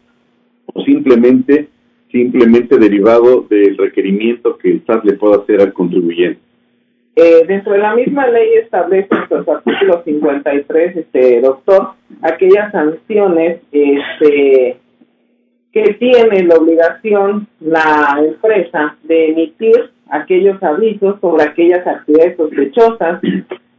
simplemente 0.85 1.69
simplemente 2.11 2.77
derivado 2.77 3.45
del 3.49 3.77
requerimiento 3.77 4.57
que 4.57 4.69
el 4.69 4.85
SAT 4.85 5.05
le 5.05 5.13
pueda 5.13 5.37
hacer 5.37 5.61
al 5.61 5.73
contribuyente. 5.73 6.39
Eh, 7.15 7.45
dentro 7.45 7.73
de 7.73 7.79
la 7.79 7.95
misma 7.95 8.27
ley 8.27 8.53
establece 8.55 9.09
los 9.29 9.47
artículos 9.47 10.03
53, 10.05 10.97
este 10.97 11.41
doctor, 11.41 11.89
aquellas 12.21 12.71
sanciones 12.71 13.59
este, 13.71 14.77
que 15.73 15.93
tiene 15.95 16.43
la 16.43 16.55
obligación 16.55 17.47
la 17.59 18.17
empresa 18.25 18.97
de 19.03 19.31
emitir 19.31 19.91
aquellos 20.09 20.61
avisos 20.63 21.19
sobre 21.19 21.43
aquellas 21.43 21.85
actividades 21.85 22.37
sospechosas, 22.37 23.21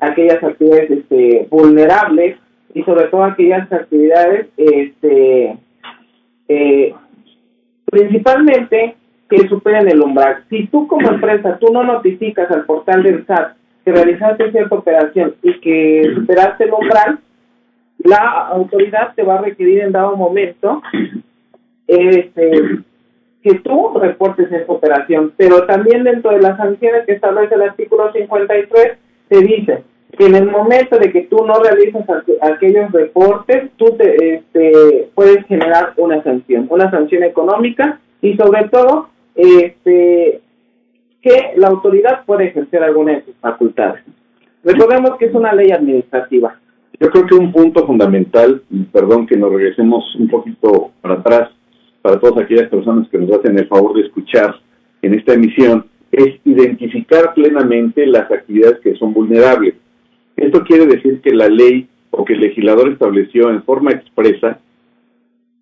aquellas 0.01 0.43
actividades 0.43 0.91
este, 0.91 1.47
vulnerables 1.51 2.37
y 2.75 2.83
sobre 2.83 3.07
todo 3.09 3.25
aquellas 3.25 3.71
actividades 3.73 4.49
este, 4.57 5.57
eh, 6.53 6.95
principalmente 7.87 8.97
que 9.29 9.49
superen 9.49 9.89
el 9.89 10.01
umbral. 10.01 10.45
Si 10.51 10.67
tú 10.67 10.87
como 10.87 11.09
empresa, 11.15 11.59
tú 11.59 11.73
no 11.73 11.83
notificas 11.83 12.51
al 12.51 12.65
portal 12.65 13.03
del 13.03 13.27
SAT 13.27 13.57
que 13.85 13.93
realizaste 13.93 14.53
cierta 14.53 14.77
operación 14.77 15.35
y 15.43 15.59
que 15.61 16.03
superaste 16.15 16.65
el 16.65 16.73
umbral, 16.73 17.19
la 17.99 18.49
autoridad 18.49 19.15
te 19.15 19.23
va 19.23 19.39
a 19.39 19.43
requerir 19.43 19.81
en 19.81 19.93
dado 19.93 20.17
momento 20.17 20.83
este, 21.87 22.51
que 23.43 23.55
tú 23.61 23.99
reportes 23.99 24.51
esa 24.51 24.73
operación. 24.73 25.33
Pero 25.37 25.67
también 25.67 26.05
dentro 26.05 26.33
de 26.33 26.41
las 26.41 26.57
sanciones 26.57 27.07
que 27.07 27.13
establece 27.13 27.55
el 27.55 27.63
artículo 27.63 28.13
53, 28.13 28.99
te 29.29 29.41
dice 29.41 29.85
en 30.19 30.35
el 30.35 30.51
momento 30.51 30.99
de 30.99 31.11
que 31.11 31.23
tú 31.23 31.45
no 31.47 31.55
realizas 31.63 32.05
aquellos 32.43 32.93
reportes, 32.93 33.71
tú 33.77 33.97
te, 33.97 34.37
este, 34.37 35.09
puedes 35.15 35.45
generar 35.47 35.95
una 35.97 36.23
sanción, 36.23 36.67
una 36.71 36.91
sanción 36.91 37.23
económica 37.25 38.01
y 38.21 38.37
sobre 38.37 38.69
todo 38.69 39.09
este, 39.35 40.41
que 41.23 41.53
la 41.57 41.69
autoridad 41.69 42.25
puede 42.27 42.47
ejercer 42.47 42.83
alguna 42.83 43.13
de 43.13 43.25
sus 43.25 43.35
facultades. 43.37 44.03
Recordemos 44.65 45.17
que 45.19 45.27
es 45.27 45.35
una 45.35 45.53
ley 45.55 45.71
administrativa. 45.71 46.59
Yo 47.01 47.11
creo 47.11 47.27
que 47.27 47.35
un 47.35 47.53
punto 47.53 47.87
fundamental, 47.87 48.63
y 48.71 48.85
perdón 48.85 49.27
que 49.27 49.37
nos 49.37 49.53
regresemos 49.53 50.05
un 50.17 50.29
poquito 50.29 50.91
para 51.01 51.15
atrás, 51.15 51.51
para 52.01 52.21
todas 52.21 52.45
aquellas 52.45 52.69
personas 52.69 53.09
que 53.09 53.19
nos 53.19 53.31
hacen 53.39 53.59
el 53.59 53.67
favor 53.67 53.95
de 53.95 54.03
escuchar 54.03 54.55
en 55.01 55.15
esta 55.15 55.35
emisión, 55.35 55.87
es 56.13 56.39
identificar 56.45 57.33
plenamente 57.35 58.07
las 58.07 58.31
actividades 58.31 58.81
que 58.81 58.95
son 58.97 59.15
vulnerables. 59.15 59.75
Esto 60.37 60.65
quiere 60.65 60.87
decir 60.87 61.21
que 61.21 61.33
la 61.33 61.49
ley 61.49 61.87
o 62.11 62.25
que 62.25 62.35
el 62.35 62.41
legislador 62.41 62.91
estableció 62.91 63.51
en 63.51 63.63
forma 63.63 63.93
expresa, 63.93 64.59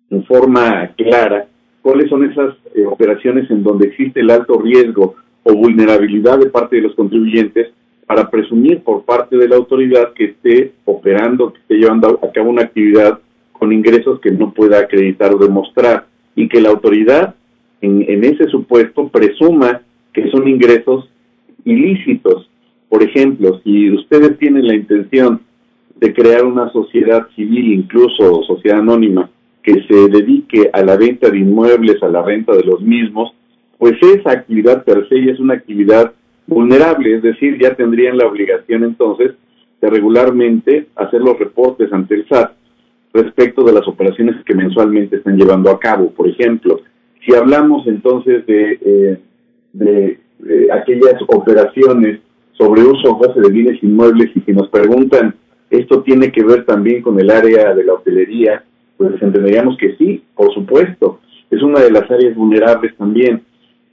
en 0.09 0.25
forma 0.25 0.87
clara, 0.97 1.47
cuáles 1.81 2.09
son 2.09 2.29
esas 2.29 2.55
eh, 2.75 2.85
operaciones 2.85 3.49
en 3.49 3.63
donde 3.63 3.87
existe 3.87 4.19
el 4.19 4.29
alto 4.29 4.59
riesgo 4.59 5.15
o 5.43 5.53
vulnerabilidad 5.53 6.39
de 6.39 6.49
parte 6.49 6.75
de 6.75 6.83
los 6.83 6.95
contribuyentes 6.95 7.69
para 8.05 8.29
presumir 8.29 8.81
por 8.83 9.05
parte 9.05 9.37
de 9.37 9.47
la 9.47 9.55
autoridad 9.55 10.13
que 10.13 10.25
esté 10.25 10.73
operando, 10.85 11.53
que 11.53 11.59
esté 11.59 11.75
llevando 11.75 12.19
a 12.21 12.31
cabo 12.31 12.49
una 12.49 12.63
actividad 12.63 13.19
con 13.53 13.71
ingresos 13.71 14.19
que 14.19 14.31
no 14.31 14.53
pueda 14.53 14.79
acreditar 14.79 15.33
o 15.33 15.37
demostrar 15.37 16.07
y 16.35 16.49
que 16.49 16.61
la 16.61 16.69
autoridad 16.69 17.35
en, 17.79 18.03
en 18.07 18.23
ese 18.25 18.47
supuesto 18.47 19.07
presuma 19.07 19.81
que 20.13 20.29
son 20.29 20.47
ingresos 20.47 21.09
ilícitos. 21.63 22.49
Por 22.91 23.03
ejemplo, 23.03 23.61
si 23.63 23.89
ustedes 23.89 24.37
tienen 24.37 24.67
la 24.67 24.75
intención 24.75 25.39
de 25.95 26.13
crear 26.13 26.43
una 26.43 26.69
sociedad 26.73 27.25
civil, 27.37 27.71
incluso 27.71 28.43
sociedad 28.43 28.79
anónima, 28.79 29.29
que 29.63 29.81
se 29.87 30.09
dedique 30.09 30.69
a 30.73 30.81
la 30.83 30.97
venta 30.97 31.29
de 31.29 31.37
inmuebles, 31.37 32.03
a 32.03 32.09
la 32.09 32.21
renta 32.21 32.53
de 32.53 32.65
los 32.65 32.81
mismos, 32.81 33.31
pues 33.77 33.93
esa 34.01 34.31
actividad 34.31 34.83
per 34.83 35.07
se 35.07 35.31
es 35.31 35.39
una 35.39 35.53
actividad 35.53 36.11
vulnerable, 36.47 37.15
es 37.15 37.23
decir, 37.23 37.57
ya 37.61 37.73
tendrían 37.75 38.17
la 38.17 38.27
obligación 38.27 38.83
entonces 38.83 39.35
de 39.79 39.89
regularmente 39.89 40.87
hacer 40.97 41.21
los 41.21 41.39
reportes 41.39 41.93
ante 41.93 42.15
el 42.15 42.27
SAT 42.27 42.51
respecto 43.13 43.63
de 43.63 43.71
las 43.71 43.87
operaciones 43.87 44.35
que 44.43 44.53
mensualmente 44.53 45.15
están 45.15 45.37
llevando 45.37 45.71
a 45.71 45.79
cabo. 45.79 46.11
Por 46.11 46.27
ejemplo, 46.27 46.81
si 47.25 47.33
hablamos 47.33 47.87
entonces 47.87 48.45
de, 48.45 48.79
eh, 48.81 49.19
de, 49.71 50.19
aquellas 50.73 51.21
operaciones 51.27 52.19
sobre 52.61 52.83
uso 52.83 53.09
o 53.09 53.17
base 53.17 53.41
de 53.41 53.49
bienes 53.49 53.81
inmuebles 53.81 54.29
y 54.35 54.41
que 54.41 54.53
nos 54.53 54.69
preguntan, 54.69 55.33
esto 55.71 56.03
tiene 56.03 56.31
que 56.31 56.43
ver 56.43 56.63
también 56.65 57.01
con 57.01 57.19
el 57.19 57.31
área 57.31 57.73
de 57.73 57.83
la 57.83 57.93
hotelería, 57.93 58.63
pues 58.97 59.19
entenderíamos 59.19 59.77
que 59.77 59.95
sí, 59.95 60.23
por 60.35 60.53
supuesto, 60.53 61.21
es 61.49 61.61
una 61.63 61.79
de 61.79 61.89
las 61.89 62.09
áreas 62.11 62.35
vulnerables 62.35 62.95
también. 62.97 63.41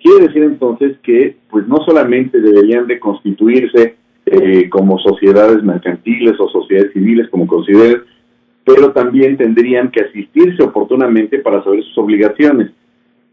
Quiere 0.02 0.26
decir 0.26 0.42
entonces 0.42 0.98
que 1.02 1.36
pues 1.50 1.66
no 1.66 1.78
solamente 1.86 2.40
deberían 2.40 2.86
de 2.86 3.00
constituirse 3.00 3.96
eh, 4.26 4.68
como 4.68 4.98
sociedades 4.98 5.62
mercantiles 5.62 6.38
o 6.38 6.48
sociedades 6.50 6.92
civiles 6.92 7.28
como 7.30 7.46
consideren, 7.46 8.02
pero 8.66 8.92
también 8.92 9.38
tendrían 9.38 9.90
que 9.90 10.02
asistirse 10.02 10.62
oportunamente 10.62 11.38
para 11.38 11.64
saber 11.64 11.82
sus 11.84 11.96
obligaciones. 11.96 12.70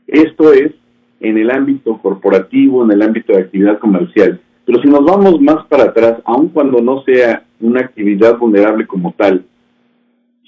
Esto 0.08 0.54
es 0.54 0.72
en 1.20 1.38
el 1.38 1.52
ámbito 1.52 1.98
corporativo, 1.98 2.86
en 2.86 2.92
el 2.92 3.02
ámbito 3.02 3.34
de 3.34 3.40
actividad 3.40 3.80
comercial. 3.80 4.40
Pero 4.66 4.82
si 4.82 4.88
nos 4.88 5.06
vamos 5.06 5.40
más 5.42 5.66
para 5.68 5.86
atrás, 5.86 6.22
aun 6.26 6.50
cuando 6.50 6.82
no 6.82 7.04
sea 7.04 7.44
una 7.60 7.82
actividad 7.82 8.38
vulnerable 8.38 8.88
como 8.88 9.14
tal, 9.18 9.46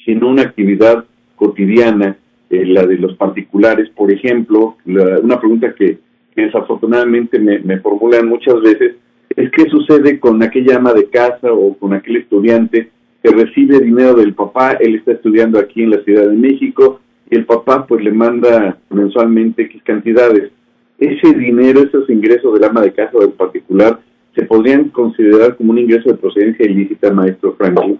sino 0.03 0.29
una 0.29 0.43
actividad 0.43 1.05
cotidiana, 1.35 2.17
eh, 2.49 2.65
la 2.65 2.85
de 2.85 2.97
los 2.97 3.15
particulares, 3.15 3.89
por 3.89 4.11
ejemplo, 4.11 4.77
una 4.85 5.39
pregunta 5.39 5.73
que, 5.75 5.99
desafortunadamente 6.35 7.39
me, 7.39 7.57
me, 7.59 7.79
formulan 7.79 8.27
muchas 8.27 8.61
veces 8.61 8.95
es 9.35 9.51
qué 9.51 9.69
sucede 9.69 10.19
con 10.19 10.41
aquella 10.43 10.77
ama 10.77 10.93
de 10.93 11.09
casa 11.09 11.51
o 11.51 11.75
con 11.77 11.93
aquel 11.93 12.17
estudiante 12.17 12.91
que 13.23 13.31
recibe 13.31 13.79
dinero 13.79 14.13
del 14.13 14.33
papá, 14.33 14.73
él 14.79 14.95
está 14.95 15.13
estudiando 15.13 15.59
aquí 15.59 15.83
en 15.83 15.91
la 15.91 16.03
Ciudad 16.03 16.27
de 16.27 16.35
México 16.35 17.01
y 17.29 17.35
el 17.35 17.45
papá 17.45 17.85
pues 17.85 18.03
le 18.03 18.11
manda 18.11 18.77
mensualmente 18.89 19.63
X 19.63 19.81
cantidades. 19.83 20.51
Ese 20.99 21.33
dinero, 21.33 21.81
esos 21.81 22.09
ingresos 22.09 22.53
del 22.53 22.63
ama 22.63 22.81
de 22.81 22.93
casa 22.93 23.17
del 23.19 23.31
particular, 23.31 23.99
¿se 24.35 24.43
podrían 24.45 24.89
considerar 24.89 25.55
como 25.55 25.71
un 25.71 25.79
ingreso 25.79 26.09
de 26.09 26.17
procedencia 26.17 26.65
ilícita, 26.65 27.11
maestro 27.11 27.53
Franklin? 27.53 27.99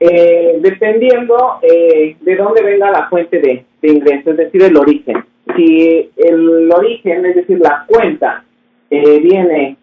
Eh, 0.00 0.58
dependiendo 0.60 1.36
eh, 1.62 2.16
de 2.20 2.36
dónde 2.36 2.62
venga 2.62 2.90
la 2.90 3.08
fuente 3.08 3.38
de, 3.38 3.64
de 3.80 3.88
ingreso, 3.88 4.30
es 4.30 4.36
decir, 4.36 4.62
el 4.62 4.76
origen. 4.76 5.24
Si 5.56 6.10
el 6.16 6.70
origen, 6.72 7.26
es 7.26 7.36
decir, 7.36 7.60
la 7.60 7.84
cuenta, 7.86 8.44
eh, 8.90 9.20
viene 9.20 9.76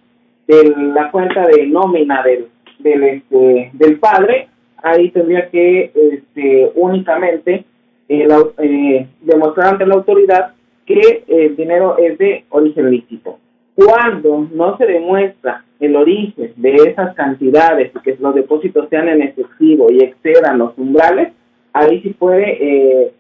de 0.48 0.76
la 0.94 1.12
cuenta 1.12 1.48
de 1.48 1.68
nómina 1.68 2.24
del, 2.24 2.48
del, 2.80 3.04
este, 3.04 3.72
del 3.74 4.00
padre, 4.00 4.48
ahí 4.84 5.10
tendría 5.12 5.50
que 5.50 5.92
este, 5.94 6.72
únicamente 6.76 7.66
eh, 8.10 8.28
eh, 8.58 9.08
demostrar 9.22 9.74
ante 9.74 9.86
la 9.86 9.96
autoridad 9.96 10.54
que 10.86 11.24
el 11.28 11.56
dinero 11.56 11.98
es 11.98 12.18
de 12.18 12.46
origen 12.50 12.90
lícito. 12.92 13.38
cuando 13.76 14.48
no 14.54 14.78
se 14.78 14.86
demuestra 14.86 15.64
el 15.80 15.96
origen 15.96 16.52
de 16.58 16.76
esas 16.76 17.16
cantidades 17.16 17.92
y 17.96 18.00
que 18.00 18.18
los 18.20 18.36
depósitos 18.36 18.88
sean 18.90 19.08
en 19.08 19.22
efectivo 19.22 19.88
y 19.92 20.04
excedan 20.04 20.60
los 20.60 20.78
umbrales, 20.78 21.34
ahí 21.74 22.02
sí 22.02 22.10
puede, 22.10 22.58
eh, 22.60 23.12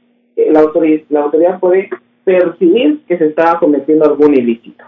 la, 0.51 0.59
autoridad, 0.59 1.03
la 1.09 1.21
autoridad 1.21 1.59
puede 1.59 1.89
percibir 2.23 2.99
que 3.07 3.17
se 3.17 3.27
estaba 3.27 3.59
cometiendo 3.59 4.05
algún 4.05 4.35
ilícito. 4.35 4.83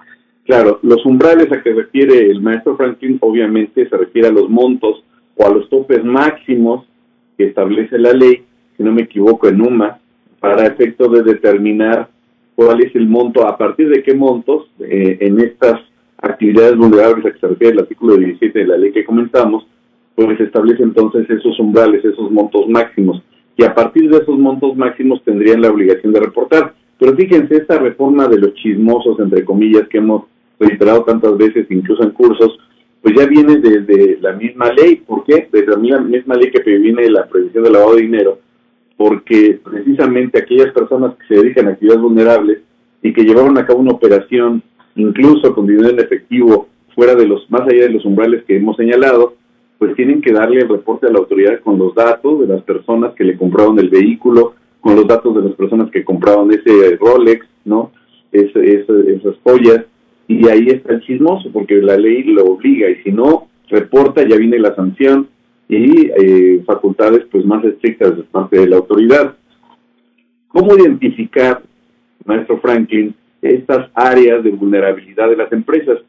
Claro, 0.45 0.79
los 0.83 1.05
umbrales 1.05 1.51
a 1.51 1.61
que 1.61 1.73
refiere 1.73 2.29
el 2.29 2.41
maestro 2.41 2.75
Franklin 2.75 3.17
obviamente 3.21 3.87
se 3.87 3.97
refiere 3.97 4.27
a 4.27 4.31
los 4.31 4.49
montos 4.49 5.03
o 5.35 5.47
a 5.47 5.53
los 5.53 5.69
topes 5.69 6.03
máximos 6.03 6.85
que 7.37 7.45
establece 7.45 7.97
la 7.97 8.11
ley, 8.11 8.43
si 8.75 8.83
no 8.83 8.91
me 8.91 9.03
equivoco, 9.03 9.47
en 9.47 9.61
UMA, 9.61 9.99
para 10.39 10.67
efecto 10.67 11.07
de 11.07 11.23
determinar 11.23 12.09
cuál 12.55 12.83
es 12.83 12.95
el 12.95 13.07
monto, 13.07 13.47
a 13.47 13.57
partir 13.57 13.89
de 13.89 14.03
qué 14.03 14.13
montos 14.13 14.69
eh, 14.79 15.17
en 15.21 15.39
estas 15.39 15.79
actividades 16.17 16.77
vulnerables 16.77 17.25
a 17.25 17.31
que 17.31 17.39
se 17.39 17.47
refiere 17.47 17.73
el 17.73 17.79
artículo 17.81 18.15
17 18.17 18.57
de 18.57 18.67
la 18.67 18.77
ley 18.77 18.91
que 18.91 19.05
comentamos, 19.05 19.65
pues 20.15 20.39
establece 20.39 20.83
entonces 20.83 21.29
esos 21.29 21.59
umbrales, 21.59 22.05
esos 22.05 22.31
montos 22.31 22.67
máximos, 22.69 23.21
y 23.57 23.63
a 23.63 23.73
partir 23.73 24.09
de 24.09 24.17
esos 24.17 24.37
montos 24.37 24.75
máximos 24.75 25.23
tendrían 25.23 25.61
la 25.61 25.69
obligación 25.71 26.13
de 26.13 26.19
reportar. 26.19 26.73
Pero 26.99 27.15
fíjense, 27.15 27.55
esta 27.55 27.77
reforma 27.77 28.27
de 28.27 28.39
los 28.39 28.53
chismosos, 28.55 29.19
entre 29.19 29.43
comillas, 29.43 29.87
que 29.89 29.97
hemos 29.97 30.23
reiterado 30.59 31.03
tantas 31.03 31.37
veces, 31.37 31.67
incluso 31.69 32.03
en 32.03 32.11
cursos, 32.11 32.57
pues 33.01 33.15
ya 33.15 33.27
viene 33.27 33.57
desde 33.57 34.17
la 34.21 34.33
misma 34.33 34.71
ley. 34.71 34.95
¿Por 34.95 35.23
qué? 35.25 35.49
Desde 35.51 35.67
la 35.67 35.77
misma 35.77 36.35
ley 36.35 36.49
que 36.51 36.61
previene 36.61 37.09
la 37.09 37.27
prohibición 37.27 37.63
del 37.63 37.73
lavado 37.73 37.95
de 37.95 38.01
dinero, 38.01 38.39
porque 38.97 39.59
precisamente 39.63 40.39
aquellas 40.39 40.71
personas 40.71 41.15
que 41.15 41.35
se 41.35 41.41
dedican 41.41 41.67
a 41.67 41.71
actividades 41.71 42.01
vulnerables 42.01 42.59
y 43.01 43.13
que 43.13 43.23
llevaron 43.23 43.57
a 43.57 43.65
cabo 43.65 43.79
una 43.79 43.91
operación, 43.91 44.63
incluso 44.95 45.53
con 45.53 45.67
dinero 45.67 45.89
en 45.89 45.99
efectivo, 45.99 46.67
fuera 46.95 47.15
de 47.15 47.27
los, 47.27 47.49
más 47.49 47.61
allá 47.61 47.83
de 47.83 47.89
los 47.89 48.05
umbrales 48.05 48.43
que 48.45 48.57
hemos 48.57 48.77
señalado, 48.77 49.35
pues 49.79 49.95
tienen 49.95 50.21
que 50.21 50.31
darle 50.31 50.61
el 50.61 50.69
reporte 50.69 51.07
a 51.07 51.11
la 51.11 51.19
autoridad 51.19 51.59
con 51.61 51.77
los 51.77 51.93
datos 51.95 52.39
de 52.39 52.47
las 52.47 52.63
personas 52.63 53.13
que 53.15 53.23
le 53.23 53.35
compraron 53.35 53.79
el 53.79 53.89
vehículo, 53.89 54.53
con 54.79 54.95
los 54.95 55.07
datos 55.07 55.35
de 55.35 55.41
las 55.41 55.53
personas 55.53 55.89
que 55.91 56.03
compraron 56.03 56.51
ese 56.51 56.97
Rolex, 56.97 57.45
¿no? 57.65 57.91
esas 58.31 59.35
joyas, 59.43 59.85
y 60.27 60.47
ahí 60.47 60.67
está 60.67 60.93
el 60.93 61.01
chismoso, 61.01 61.51
porque 61.51 61.75
la 61.75 61.97
ley 61.97 62.23
lo 62.23 62.45
obliga, 62.45 62.89
y 62.89 62.95
si 63.03 63.11
no 63.11 63.47
reporta, 63.69 64.27
ya 64.27 64.37
viene 64.37 64.57
la 64.59 64.75
sanción 64.75 65.27
y 65.77 66.11
eh, 66.15 66.63
facultades 66.65 67.25
pues 67.31 67.45
más 67.45 67.63
estrictas 67.63 68.15
de 68.17 68.23
parte 68.23 68.59
de 68.59 68.67
la 68.67 68.77
autoridad. 68.77 69.35
¿Cómo 70.47 70.75
identificar, 70.77 71.61
maestro 72.25 72.59
Franklin, 72.59 73.15
estas 73.41 73.89
áreas 73.93 74.43
de 74.43 74.51
vulnerabilidad 74.51 75.29
de 75.29 75.37
las 75.37 75.51
empresas 75.51 75.99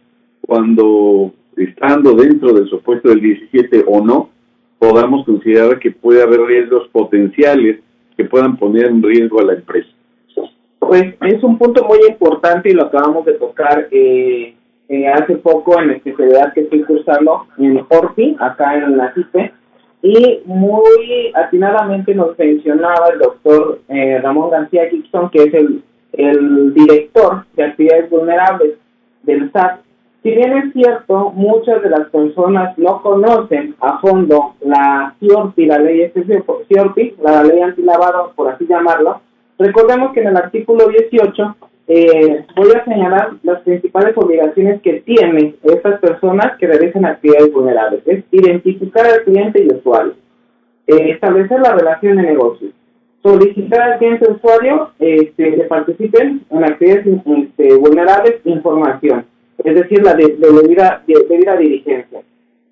cuando 0.42 1.32
estando 1.56 2.14
dentro 2.14 2.52
del 2.52 2.68
supuesto 2.68 3.08
del 3.08 3.20
17 3.20 3.84
o 3.86 4.04
no, 4.04 4.30
podamos 4.78 5.24
considerar 5.24 5.78
que 5.78 5.90
puede 5.90 6.22
haber 6.22 6.40
riesgos 6.42 6.88
potenciales 6.88 7.80
que 8.16 8.24
puedan 8.24 8.56
poner 8.56 8.86
en 8.86 9.02
riesgo 9.02 9.40
a 9.40 9.44
la 9.44 9.54
empresa? 9.54 9.88
Pues 10.78 11.14
es 11.22 11.42
un 11.42 11.56
punto 11.56 11.84
muy 11.84 11.98
importante 12.08 12.70
y 12.70 12.74
lo 12.74 12.84
acabamos 12.84 13.24
de 13.24 13.32
tocar 13.34 13.88
eh, 13.90 14.53
eh, 14.88 15.08
hace 15.08 15.36
poco 15.36 15.80
en 15.80 15.88
la 15.88 15.94
especialidad 15.94 16.52
que 16.52 16.62
estoy 16.62 16.82
cursando 16.82 17.46
en 17.58 17.84
Orpi, 17.88 18.36
acá 18.38 18.76
en 18.76 18.96
la 18.96 19.12
CIPE, 19.14 19.52
y 20.02 20.42
muy 20.44 21.32
atinadamente 21.34 22.14
nos 22.14 22.38
mencionaba 22.38 23.08
el 23.12 23.18
doctor 23.20 23.80
eh, 23.88 24.20
Ramón 24.22 24.50
García 24.50 24.88
Gibson, 24.90 25.30
que 25.30 25.44
es 25.44 25.54
el, 25.54 25.82
el 26.12 26.74
director 26.74 27.46
de 27.54 27.64
actividades 27.64 28.10
vulnerables 28.10 28.74
del 29.22 29.50
SAT. 29.50 29.80
Si 30.22 30.30
bien 30.30 30.56
es 30.56 30.72
cierto, 30.72 31.32
muchas 31.34 31.82
de 31.82 31.90
las 31.90 32.08
personas 32.10 32.76
no 32.78 33.02
conocen 33.02 33.74
a 33.80 33.98
fondo 33.98 34.54
la 34.60 35.14
CIORPI, 35.20 35.66
la 35.66 35.78
ley 35.78 36.12
CIORPI, 36.68 37.14
la 37.22 37.42
ley 37.42 37.60
antilavado, 37.60 38.32
por 38.34 38.50
así 38.50 38.66
llamarlo, 38.66 39.20
recordemos 39.58 40.12
que 40.12 40.20
en 40.20 40.28
el 40.28 40.36
artículo 40.36 40.88
18 40.88 41.56
eh, 41.86 42.46
voy 42.56 42.72
a 42.74 42.84
señalar 42.84 43.32
las 43.42 43.60
principales 43.60 44.16
obligaciones 44.16 44.80
que 44.80 45.00
tienen 45.00 45.56
estas 45.62 46.00
personas 46.00 46.56
que 46.58 46.66
realizan 46.66 47.04
actividades 47.04 47.52
vulnerables. 47.52 48.02
Es 48.06 48.24
identificar 48.30 49.06
al 49.06 49.22
cliente 49.24 49.62
y 49.62 49.68
usuario, 49.68 50.14
eh, 50.86 51.10
establecer 51.10 51.60
la 51.60 51.74
relación 51.74 52.16
de 52.16 52.22
negocio, 52.22 52.68
solicitar 53.22 53.82
al 53.82 53.98
cliente 53.98 54.30
usuario 54.30 54.92
este, 54.98 55.56
que 55.56 55.64
participen 55.64 56.42
en 56.50 56.64
actividades 56.64 57.06
este, 57.06 57.74
vulnerables, 57.76 58.40
información, 58.44 59.26
es 59.62 59.74
decir, 59.74 60.02
la 60.02 60.14
de, 60.14 60.36
debida, 60.38 61.02
de, 61.06 61.56
diligencia. 61.58 62.20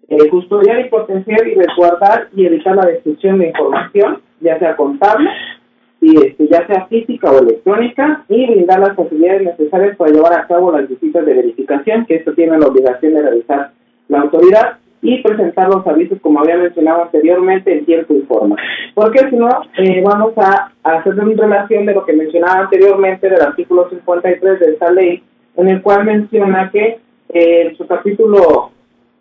Eh, 0.08 0.28
custodiar 0.28 0.80
y 0.80 0.90
potenciar 0.90 1.46
y 1.46 1.54
resguardar 1.54 2.28
y 2.34 2.44
evitar 2.44 2.76
la 2.76 2.86
destrucción 2.86 3.38
de 3.38 3.48
información, 3.48 4.20
ya 4.40 4.58
sea 4.58 4.76
contable, 4.76 5.30
y 6.02 6.16
este, 6.16 6.48
ya 6.48 6.66
sea 6.66 6.86
física 6.88 7.30
o 7.30 7.38
electrónica, 7.38 8.24
y 8.28 8.46
brindar 8.46 8.80
las 8.80 8.96
facilidades 8.96 9.44
necesarias 9.44 9.96
para 9.96 10.10
llevar 10.10 10.34
a 10.34 10.46
cabo 10.46 10.72
las 10.72 10.88
visitas 10.88 11.24
de 11.24 11.32
verificación, 11.32 12.04
que 12.04 12.16
esto 12.16 12.34
tiene 12.34 12.58
la 12.58 12.66
obligación 12.66 13.14
de 13.14 13.22
realizar 13.22 13.70
la 14.08 14.20
autoridad, 14.20 14.78
y 15.02 15.20
presentar 15.20 15.68
los 15.68 15.84
avisos, 15.86 16.18
como 16.20 16.40
había 16.40 16.56
mencionado 16.56 17.02
anteriormente, 17.02 17.76
en 17.76 17.84
tiempo 17.84 18.14
y 18.14 18.22
forma. 18.22 18.56
Porque 18.94 19.28
si 19.28 19.36
no, 19.36 19.48
eh, 19.78 20.00
vamos 20.04 20.32
a, 20.38 20.72
hacer 20.84 21.14
una 21.14 21.34
relación 21.34 21.86
de 21.86 21.94
lo 21.94 22.04
que 22.04 22.12
mencionaba 22.12 22.60
anteriormente 22.60 23.28
del 23.28 23.42
artículo 23.42 23.90
53 23.90 24.60
de 24.60 24.66
esta 24.72 24.92
ley, 24.92 25.22
en 25.56 25.68
el 25.68 25.82
cual 25.82 26.04
menciona 26.04 26.70
que 26.70 26.98
eh, 27.30 27.74
su 27.76 27.86
capítulo 27.86 28.70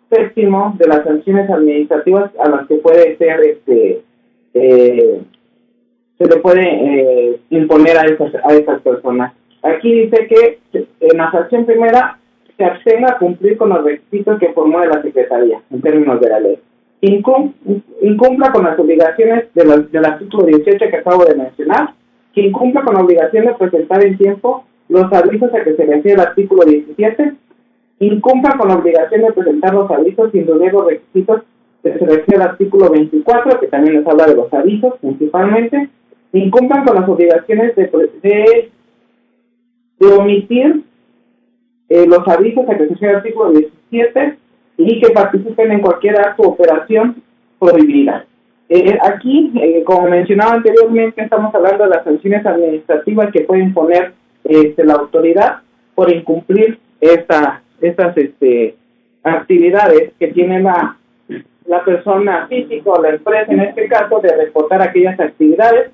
séptimo 0.08 0.74
de 0.78 0.86
las 0.86 1.04
sanciones 1.04 1.50
administrativas 1.50 2.30
a 2.38 2.48
las 2.48 2.66
que 2.68 2.76
puede 2.76 3.16
ser 3.16 3.40
este 3.40 4.02
eh, 4.54 5.20
se 6.22 6.28
le 6.28 6.40
puede 6.40 6.62
eh, 6.62 7.40
imponer 7.50 7.96
a 7.98 8.04
esas, 8.04 8.32
a 8.44 8.54
esas 8.54 8.80
personas. 8.82 9.32
Aquí 9.62 9.92
dice 9.92 10.26
que 10.28 10.58
en 11.00 11.18
la 11.18 11.30
sanción 11.30 11.64
primera 11.64 12.18
se 12.56 12.64
abstenga 12.64 13.08
a 13.12 13.18
cumplir 13.18 13.56
con 13.56 13.70
los 13.70 13.84
requisitos 13.84 14.38
que 14.38 14.52
formule 14.52 14.86
la 14.86 15.02
Secretaría 15.02 15.60
en 15.70 15.80
términos 15.80 16.20
de 16.20 16.28
la 16.28 16.40
ley. 16.40 16.58
incumpla 17.00 18.52
con 18.52 18.64
las 18.64 18.78
obligaciones 18.78 19.52
de 19.54 19.86
del 19.90 20.04
artículo 20.04 20.46
18 20.46 20.78
que 20.78 20.96
acabo 20.96 21.24
de 21.24 21.34
mencionar, 21.34 21.94
que 22.34 22.42
incumpla 22.42 22.82
con 22.82 22.94
la 22.94 23.02
obligación 23.02 23.46
de 23.46 23.54
presentar 23.54 24.04
en 24.04 24.16
tiempo 24.16 24.64
los 24.88 25.12
avisos 25.12 25.52
a 25.54 25.64
que 25.64 25.74
se 25.74 25.86
refiere 25.86 26.14
el 26.14 26.28
artículo 26.28 26.64
17, 26.64 27.34
incumpla 28.00 28.56
con 28.58 28.68
la 28.68 28.76
obligación 28.76 29.22
de 29.22 29.32
presentar 29.32 29.74
los 29.74 29.90
avisos 29.90 30.30
sin 30.32 30.46
los 30.46 30.86
requisitos 30.86 31.42
que 31.82 31.98
se 31.98 32.06
refiere 32.06 32.42
al 32.42 32.50
artículo 32.50 32.90
24, 32.90 33.58
que 33.58 33.66
también 33.66 33.96
les 33.96 34.06
habla 34.06 34.26
de 34.26 34.36
los 34.36 34.52
avisos 34.52 34.94
principalmente, 35.00 35.88
incumplan 36.38 36.84
con 36.84 36.96
las 36.96 37.08
obligaciones 37.08 37.76
de, 37.76 37.90
de, 38.22 38.70
de 39.98 40.06
omitir 40.14 40.82
eh, 41.88 42.06
los 42.06 42.26
avisos 42.26 42.68
a 42.68 42.76
que 42.76 42.88
se 42.88 43.06
el 43.06 43.16
artículo 43.16 43.52
17 43.52 44.38
y 44.78 45.00
que 45.00 45.10
participen 45.10 45.72
en 45.72 45.80
cualquier 45.80 46.18
acto 46.18 46.42
o 46.42 46.48
operación 46.48 47.22
prohibida. 47.58 48.24
Eh, 48.68 48.98
aquí, 49.02 49.52
eh, 49.60 49.84
como 49.84 50.08
mencionaba 50.08 50.54
anteriormente, 50.54 51.22
estamos 51.22 51.54
hablando 51.54 51.84
de 51.84 51.90
las 51.90 52.04
sanciones 52.04 52.46
administrativas 52.46 53.30
que 53.30 53.42
puede 53.42 53.64
imponer 53.64 54.12
este, 54.44 54.84
la 54.84 54.94
autoridad 54.94 55.58
por 55.94 56.10
incumplir 56.10 56.78
esta, 57.00 57.62
estas 57.80 58.16
este, 58.16 58.76
actividades 59.22 60.12
que 60.18 60.28
tiene 60.28 60.62
la, 60.62 60.96
la 61.66 61.84
persona 61.84 62.46
física 62.48 62.90
o 62.90 63.02
la 63.02 63.10
empresa, 63.10 63.52
en 63.52 63.60
este 63.60 63.86
caso, 63.88 64.20
de 64.20 64.34
reportar 64.34 64.80
aquellas 64.80 65.20
actividades 65.20 65.90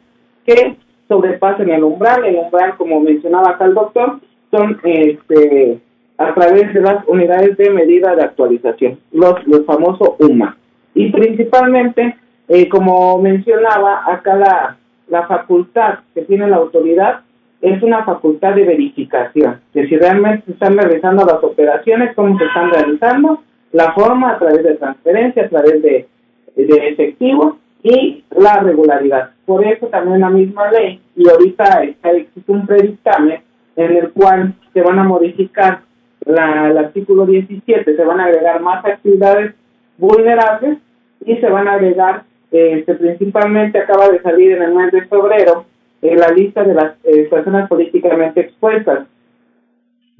que 0.49 0.77
sobrepasen 1.09 1.69
el 1.69 1.85
umbral. 1.85 2.25
El 2.25 2.37
umbral, 2.37 2.77
como 2.77 3.01
mencionaba 3.01 3.51
acá 3.51 3.67
el 3.67 3.75
doctor, 3.75 4.19
son 4.51 4.81
este, 4.83 5.79
a 6.17 6.35
través 6.35 6.73
de 6.73 6.81
las 6.81 7.07
unidades 7.07 7.57
de 7.59 7.71
medida 7.71 8.15
de 8.15 8.23
actualización, 8.23 8.99
los, 9.13 9.47
los 9.47 9.67
famosos 9.67 10.15
UMA. 10.19 10.57
Y 10.95 11.11
principalmente, 11.11 12.17
eh, 12.49 12.69
como 12.69 13.21
mencionaba, 13.21 14.03
acá 14.11 14.37
la, 14.37 14.77
la 15.09 15.27
facultad 15.27 15.99
que 16.15 16.23
tiene 16.23 16.49
la 16.49 16.57
autoridad 16.57 17.21
es 17.61 17.83
una 17.83 18.05
facultad 18.05 18.55
de 18.55 18.65
verificación, 18.65 19.61
que 19.75 19.87
si 19.87 19.97
realmente 19.97 20.47
se 20.47 20.53
están 20.53 20.79
realizando 20.79 21.25
las 21.27 21.43
operaciones, 21.43 22.15
cómo 22.15 22.39
se 22.39 22.45
están 22.45 22.71
realizando, 22.71 23.43
la 23.73 23.93
forma 23.93 24.33
a 24.33 24.39
través 24.39 24.63
de 24.63 24.75
transferencia, 24.77 25.45
a 25.45 25.49
través 25.49 25.83
de, 25.83 26.09
de 26.57 26.89
efectivo 26.89 27.59
y 27.83 28.25
la 28.31 28.61
regularidad. 28.61 29.31
Por 29.49 29.67
eso 29.67 29.87
también 29.87 30.21
la 30.21 30.29
misma 30.29 30.71
ley, 30.71 31.01
y 31.17 31.27
ahorita 31.27 31.83
existe 31.83 32.53
un 32.53 32.67
predictamen 32.67 33.41
en 33.77 33.97
el 33.97 34.11
cual 34.11 34.53
se 34.75 34.83
van 34.83 34.99
a 34.99 35.05
modificar 35.05 35.81
la, 36.27 36.69
el 36.69 36.77
artículo 36.77 37.25
17, 37.25 37.97
se 37.97 38.05
van 38.05 38.21
a 38.21 38.27
agregar 38.27 38.61
más 38.61 38.85
actividades 38.85 39.55
vulnerables 39.97 40.77
y 41.25 41.35
se 41.37 41.49
van 41.49 41.67
a 41.67 41.77
agregar, 41.77 42.25
este, 42.51 42.95
principalmente 42.97 43.79
acaba 43.79 44.11
de 44.11 44.21
salir 44.21 44.53
en 44.53 44.65
el 44.65 44.75
mes 44.75 44.93
de 44.93 45.07
febrero, 45.07 45.65
eh, 46.03 46.15
la 46.15 46.29
lista 46.29 46.63
de 46.63 46.75
las 46.75 46.97
eh, 47.05 47.27
personas 47.31 47.71
políticamente 47.71 48.43
expuestas. 48.43 49.07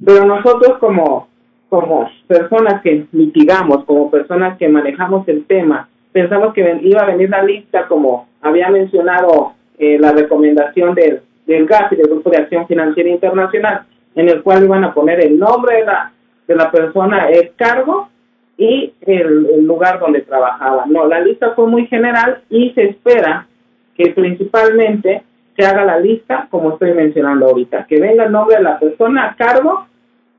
Pero 0.03 0.25
nosotros 0.25 0.79
como 0.79 1.27
como 1.69 2.09
personas 2.25 2.81
que 2.81 3.05
mitigamos, 3.11 3.85
como 3.85 4.09
personas 4.09 4.57
que 4.57 4.67
manejamos 4.67 5.27
el 5.27 5.45
tema, 5.45 5.87
pensamos 6.11 6.53
que 6.53 6.79
iba 6.81 7.01
a 7.01 7.07
venir 7.07 7.29
la 7.29 7.43
lista, 7.43 7.87
como 7.87 8.27
había 8.41 8.69
mencionado 8.69 9.53
eh, 9.77 9.97
la 9.99 10.11
recomendación 10.11 10.95
del, 10.95 11.21
del 11.45 11.65
GAFI, 11.65 11.95
del 11.95 12.07
Grupo 12.07 12.29
de 12.29 12.37
Acción 12.37 12.67
Financiera 12.67 13.09
Internacional, 13.09 13.81
en 14.15 14.29
el 14.29 14.41
cual 14.41 14.63
iban 14.63 14.83
a 14.83 14.93
poner 14.93 15.23
el 15.25 15.37
nombre 15.37 15.77
de 15.77 15.85
la, 15.85 16.11
de 16.47 16.55
la 16.55 16.71
persona, 16.71 17.29
el 17.29 17.53
cargo 17.55 18.09
y 18.57 18.93
el, 19.01 19.65
lugar 19.65 19.99
donde 19.99 20.21
trabajaba. 20.21 20.85
No, 20.87 21.07
la 21.07 21.21
lista 21.21 21.51
fue 21.51 21.67
muy 21.67 21.87
general 21.87 22.41
y 22.49 22.71
se 22.71 22.89
espera 22.89 23.47
que 23.95 24.11
principalmente 24.11 25.23
se 25.55 25.65
haga 25.65 25.85
la 25.85 25.99
lista, 25.99 26.47
como 26.49 26.73
estoy 26.73 26.93
mencionando 26.93 27.47
ahorita, 27.47 27.85
que 27.87 27.99
venga 27.99 28.25
el 28.25 28.31
nombre 28.31 28.57
de 28.57 28.63
la 28.63 28.79
persona 28.79 29.35
cargo 29.37 29.85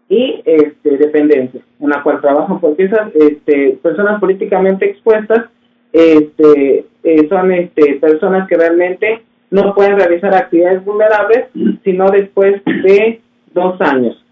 y 0.09 0.43
este, 0.45 0.97
dependencia 0.97 1.61
en 1.79 1.89
la 1.89 2.03
cual 2.03 2.21
trabajan, 2.21 2.61
porque 2.61 2.85
esas 2.85 3.15
este, 3.15 3.79
personas 3.83 4.21
políticamente 4.21 4.87
expuestas 4.87 5.47
este, 5.93 6.87
eh, 7.03 7.29
son 7.29 7.53
este, 7.53 7.95
personas 7.97 8.49
que 8.49 8.57
realmente 8.57 9.23
no 9.51 9.75
pueden 9.75 9.99
realizar 9.99 10.35
actividades 10.35 10.85
vulnerables, 10.85 11.47
sino 11.85 12.11
después 12.11 12.63
de 12.65 13.21
dos 13.53 13.81
años. 13.81 14.25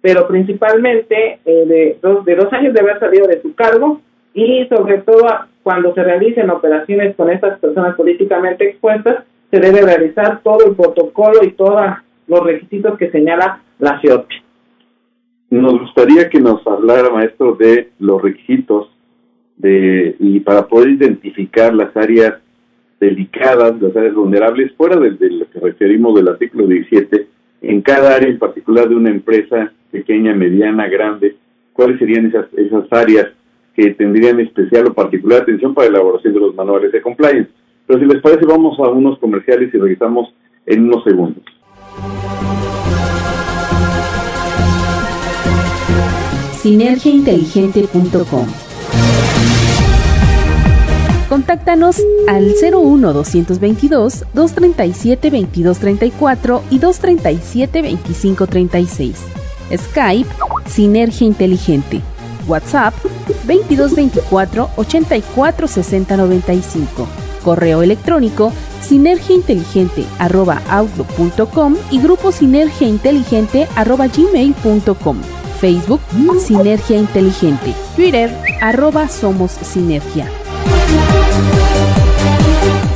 Pero 0.00 0.26
principalmente 0.26 1.40
eh, 1.44 1.64
de, 1.66 1.98
dos, 2.02 2.24
de 2.24 2.36
dos 2.36 2.52
años 2.52 2.74
de 2.74 2.80
haber 2.80 2.98
salido 2.98 3.26
de 3.26 3.40
su 3.42 3.54
cargo 3.54 4.00
y 4.34 4.66
sobre 4.68 4.98
todo 4.98 5.24
cuando 5.62 5.94
se 5.94 6.02
realicen 6.02 6.50
operaciones 6.50 7.16
con 7.16 7.30
estas 7.30 7.58
personas 7.58 7.96
políticamente 7.96 8.70
expuestas, 8.70 9.24
se 9.50 9.60
debe 9.60 9.82
realizar 9.82 10.40
todo 10.42 10.66
el 10.66 10.76
protocolo 10.76 11.42
y 11.42 11.52
todos 11.52 11.80
los 12.26 12.40
requisitos 12.44 12.98
que 12.98 13.10
señala 13.10 13.60
la 13.78 14.00
CIOP. 14.00 14.26
Nos 15.50 15.78
gustaría 15.80 16.28
que 16.28 16.40
nos 16.40 16.66
hablara, 16.66 17.10
maestro, 17.10 17.54
de 17.54 17.90
los 17.98 18.20
requisitos 18.20 18.90
de, 19.56 20.16
y 20.18 20.40
para 20.40 20.66
poder 20.66 20.90
identificar 20.90 21.74
las 21.74 21.96
áreas 21.96 22.34
delicadas, 23.00 23.80
las 23.80 23.96
áreas 23.96 24.14
vulnerables, 24.14 24.72
fuera 24.76 24.96
de, 24.96 25.10
lo 25.30 25.50
que 25.50 25.60
referimos 25.60 26.14
del 26.14 26.28
artículo 26.28 26.66
17, 26.66 27.26
en 27.62 27.80
cada 27.82 28.16
área 28.16 28.28
en 28.28 28.38
particular 28.38 28.88
de 28.88 28.94
una 28.94 29.10
empresa 29.10 29.72
pequeña, 29.90 30.34
mediana, 30.34 30.88
grande, 30.88 31.36
cuáles 31.72 31.98
serían 31.98 32.26
esas, 32.26 32.46
esas 32.56 32.84
áreas 32.90 33.28
que 33.74 33.92
tendrían 33.94 34.40
especial 34.40 34.86
o 34.88 34.94
particular 34.94 35.42
atención 35.42 35.74
para 35.74 35.90
la 35.90 35.98
elaboración 35.98 36.32
de 36.32 36.40
los 36.40 36.54
manuales 36.54 36.92
de 36.92 37.02
compliance. 37.02 37.50
Pero 37.86 38.00
si 38.00 38.06
les 38.06 38.22
parece, 38.22 38.46
vamos 38.46 38.78
a 38.78 38.88
unos 38.88 39.18
comerciales 39.18 39.72
y 39.74 39.78
regresamos 39.78 40.32
en 40.64 40.84
unos 40.84 41.04
segundos. 41.04 41.44
Sinergiainteligente.com 46.52 48.65
Contáctanos 51.28 52.00
al 52.28 52.54
01 52.62 53.12
222 53.12 54.24
237 54.32 55.30
2234 55.30 56.62
y 56.70 56.78
237 56.78 57.82
2536. 57.82 59.16
Skype 59.76 60.30
Sinergia 60.66 61.26
Inteligente. 61.26 62.00
WhatsApp 62.46 62.94
2224 63.44 64.70
84 64.76 65.68
60 65.68 66.16
95. 66.16 67.06
Correo 67.44 67.82
electrónico 67.82 68.50
sinergiainteligente@outlook.com 68.80 71.76
y 71.90 72.00
grupo 72.00 72.32
Sinergia 72.32 72.88
Inteligente 72.88 73.68
gmail.com. 73.76 75.18
Facebook 75.66 76.00
Sinergia 76.38 76.96
Inteligente. 76.96 77.74
Twitter 77.96 78.30
arroba 78.60 79.08
Somos 79.08 79.50
Sinergia. 79.50 80.30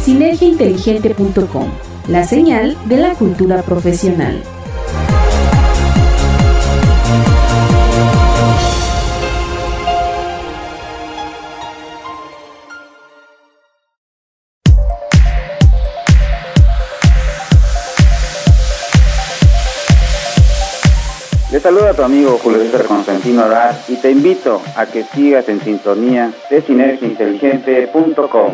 Sinergiainteligente.com, 0.04 1.68
la 2.06 2.22
señal 2.22 2.76
de 2.84 2.96
la 2.98 3.14
cultura 3.14 3.62
profesional. 3.62 4.40
Y 23.88 23.96
te 23.96 24.10
invito 24.10 24.60
a 24.76 24.84
que 24.84 25.02
sigas 25.02 25.48
en 25.48 25.62
sintonía 25.62 26.30
de 26.50 26.60
sinergiainteligente.com. 26.60 28.52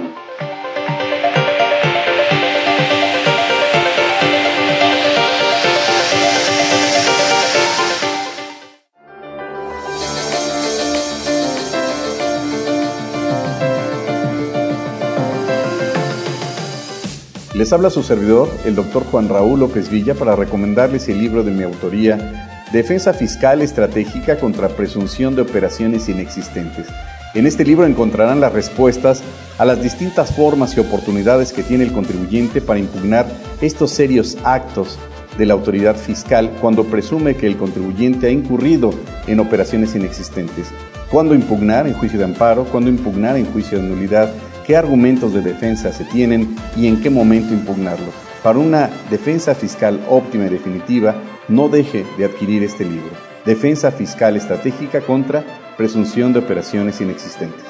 Les 17.54 17.72
habla 17.72 17.90
su 17.90 18.04
servidor, 18.04 18.48
el 18.64 18.76
doctor 18.76 19.02
Juan 19.10 19.28
Raúl 19.28 19.58
López 19.58 19.88
Villa, 19.88 20.14
para 20.14 20.36
recomendarles 20.36 21.08
el 21.08 21.18
libro 21.18 21.42
de 21.42 21.50
mi 21.50 21.64
autoría, 21.64 22.45
Defensa 22.72 23.14
Fiscal 23.14 23.62
Estratégica 23.62 24.38
contra 24.38 24.68
Presunción 24.68 25.36
de 25.36 25.42
Operaciones 25.42 26.08
Inexistentes. 26.08 26.88
En 27.32 27.46
este 27.46 27.64
libro 27.64 27.86
encontrarán 27.86 28.40
las 28.40 28.52
respuestas 28.52 29.22
a 29.58 29.64
las 29.64 29.80
distintas 29.80 30.34
formas 30.34 30.76
y 30.76 30.80
oportunidades 30.80 31.52
que 31.52 31.62
tiene 31.62 31.84
el 31.84 31.92
contribuyente 31.92 32.60
para 32.60 32.80
impugnar 32.80 33.26
estos 33.60 33.92
serios 33.92 34.36
actos 34.42 34.98
de 35.38 35.46
la 35.46 35.54
autoridad 35.54 35.94
fiscal 35.94 36.50
cuando 36.60 36.84
presume 36.84 37.36
que 37.36 37.46
el 37.46 37.56
contribuyente 37.56 38.26
ha 38.26 38.30
incurrido 38.30 38.92
en 39.28 39.38
operaciones 39.38 39.94
inexistentes. 39.94 40.66
¿Cuándo 41.10 41.34
impugnar 41.34 41.86
en 41.86 41.94
juicio 41.94 42.18
de 42.18 42.24
amparo? 42.24 42.64
¿Cuándo 42.64 42.90
impugnar 42.90 43.36
en 43.36 43.46
juicio 43.52 43.78
de 43.78 43.84
nulidad? 43.84 44.32
¿Qué 44.66 44.76
argumentos 44.76 45.32
de 45.32 45.42
defensa 45.42 45.92
se 45.92 46.04
tienen 46.04 46.56
y 46.76 46.88
en 46.88 47.00
qué 47.00 47.10
momento 47.10 47.54
impugnarlo? 47.54 48.08
Para 48.42 48.58
una 48.58 48.90
defensa 49.08 49.54
fiscal 49.54 50.00
óptima 50.08 50.46
y 50.46 50.50
definitiva, 50.50 51.14
no 51.48 51.68
deje 51.68 52.06
de 52.18 52.24
adquirir 52.24 52.62
este 52.62 52.84
libro, 52.84 53.10
Defensa 53.44 53.90
Fiscal 53.90 54.36
Estratégica 54.36 55.00
contra 55.00 55.44
Presunción 55.76 56.32
de 56.32 56.38
Operaciones 56.40 57.00
Inexistentes. 57.00 57.64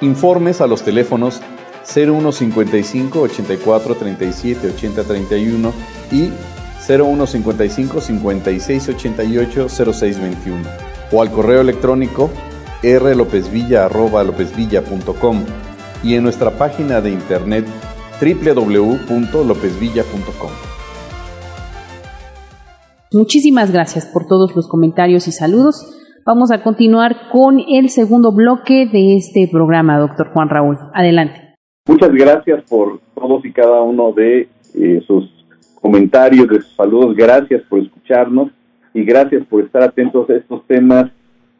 Informes 0.00 0.60
a 0.60 0.66
los 0.66 0.82
teléfonos 0.82 1.40
0155 1.84 3.20
84 3.20 3.94
37 3.94 4.68
80 4.68 5.04
31 5.04 5.72
y 6.12 6.30
0155 6.86 8.00
56 8.00 8.88
88 8.88 9.68
06 9.68 10.20
21 10.20 10.68
o 11.10 11.22
al 11.22 11.32
correo 11.32 11.60
electrónico 11.60 12.30
rlopezvilla.com 12.82 15.44
y 16.02 16.14
en 16.14 16.22
nuestra 16.22 16.56
página 16.56 17.00
de 17.00 17.10
internet 17.10 17.66
www.lopezvilla.com. 18.20 20.77
Muchísimas 23.12 23.72
gracias 23.72 24.04
por 24.04 24.26
todos 24.26 24.54
los 24.54 24.68
comentarios 24.68 25.28
y 25.28 25.32
saludos. 25.32 26.20
Vamos 26.26 26.50
a 26.50 26.62
continuar 26.62 27.30
con 27.32 27.58
el 27.58 27.88
segundo 27.88 28.32
bloque 28.32 28.86
de 28.86 29.16
este 29.16 29.48
programa, 29.50 29.98
doctor 29.98 30.28
Juan 30.34 30.50
Raúl. 30.50 30.76
Adelante. 30.92 31.54
Muchas 31.86 32.12
gracias 32.12 32.62
por 32.68 33.00
todos 33.14 33.42
y 33.46 33.52
cada 33.52 33.80
uno 33.80 34.12
de 34.12 34.46
eh, 34.74 35.02
sus 35.06 35.24
comentarios, 35.80 36.48
de 36.48 36.60
sus 36.60 36.76
saludos. 36.76 37.16
Gracias 37.16 37.62
por 37.70 37.80
escucharnos 37.80 38.50
y 38.92 39.04
gracias 39.04 39.42
por 39.46 39.64
estar 39.64 39.82
atentos 39.82 40.28
a 40.28 40.34
estos 40.34 40.66
temas, 40.66 41.10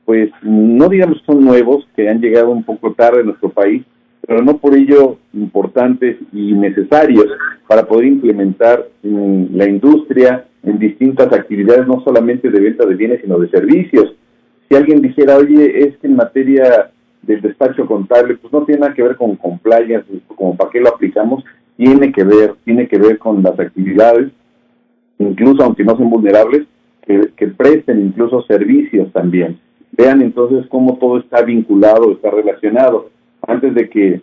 pues 0.05 0.31
no 0.43 0.91
digamos 0.91 1.23
son 1.25 1.43
nuevos, 1.43 1.89
que 1.97 2.11
han 2.11 2.21
llegado 2.21 2.51
un 2.51 2.63
poco 2.63 2.93
tarde 2.93 3.21
a 3.21 3.25
nuestro 3.25 3.49
país, 3.49 3.87
pero 4.27 4.43
no 4.43 4.59
por 4.59 4.77
ello 4.77 5.17
importantes 5.33 6.19
y 6.31 6.53
necesarios 6.53 7.27
para 7.67 7.87
poder 7.87 8.05
implementar 8.05 8.87
en 9.03 9.49
la 9.57 9.67
industria 9.67 10.45
en 10.63 10.79
distintas 10.79 11.33
actividades, 11.33 11.87
no 11.87 12.03
solamente 12.03 12.51
de 12.51 12.61
venta 12.61 12.87
de 12.87 12.95
bienes, 12.95 13.21
sino 13.23 13.39
de 13.39 13.49
servicios. 13.49 14.15
Si 14.69 14.75
alguien 14.75 15.01
dijera, 15.01 15.37
oye, 15.37 15.81
es 15.81 15.97
que 15.99 16.07
en 16.07 16.17
materia 16.17 16.91
del 17.23 17.41
despacho 17.41 17.87
contable, 17.87 18.37
pues 18.37 18.53
no 18.53 18.65
tiene 18.65 18.81
nada 18.81 18.95
que 18.95 19.03
ver 19.03 19.17
con 19.17 19.37
compliance, 19.37 20.07
como 20.27 20.57
para 20.57 20.71
qué 20.71 20.81
lo 20.81 20.89
aplicamos, 20.89 21.45
tiene 21.77 22.13
que 22.13 22.25
ver, 22.25 22.55
tiene 22.65 22.89
que 22.89 22.99
ver 22.99 23.19
con 23.19 23.43
las 23.43 23.59
actividades, 23.59 24.31
incluso 25.19 25.63
aunque 25.63 25.85
no 25.85 25.97
son 25.97 26.11
vulnerables, 26.11 26.67
que, 27.07 27.31
que 27.37 27.47
presten 27.49 28.01
incluso 28.01 28.43
servicios 28.43 29.13
también. 29.13 29.59
Vean 29.93 30.21
entonces 30.23 30.67
cómo 30.69 30.99
todo 30.99 31.19
está 31.19 31.43
vinculado, 31.43 32.13
está 32.13 32.31
relacionado. 32.31 33.11
Antes 33.47 33.75
de 33.75 33.89
que 33.89 34.21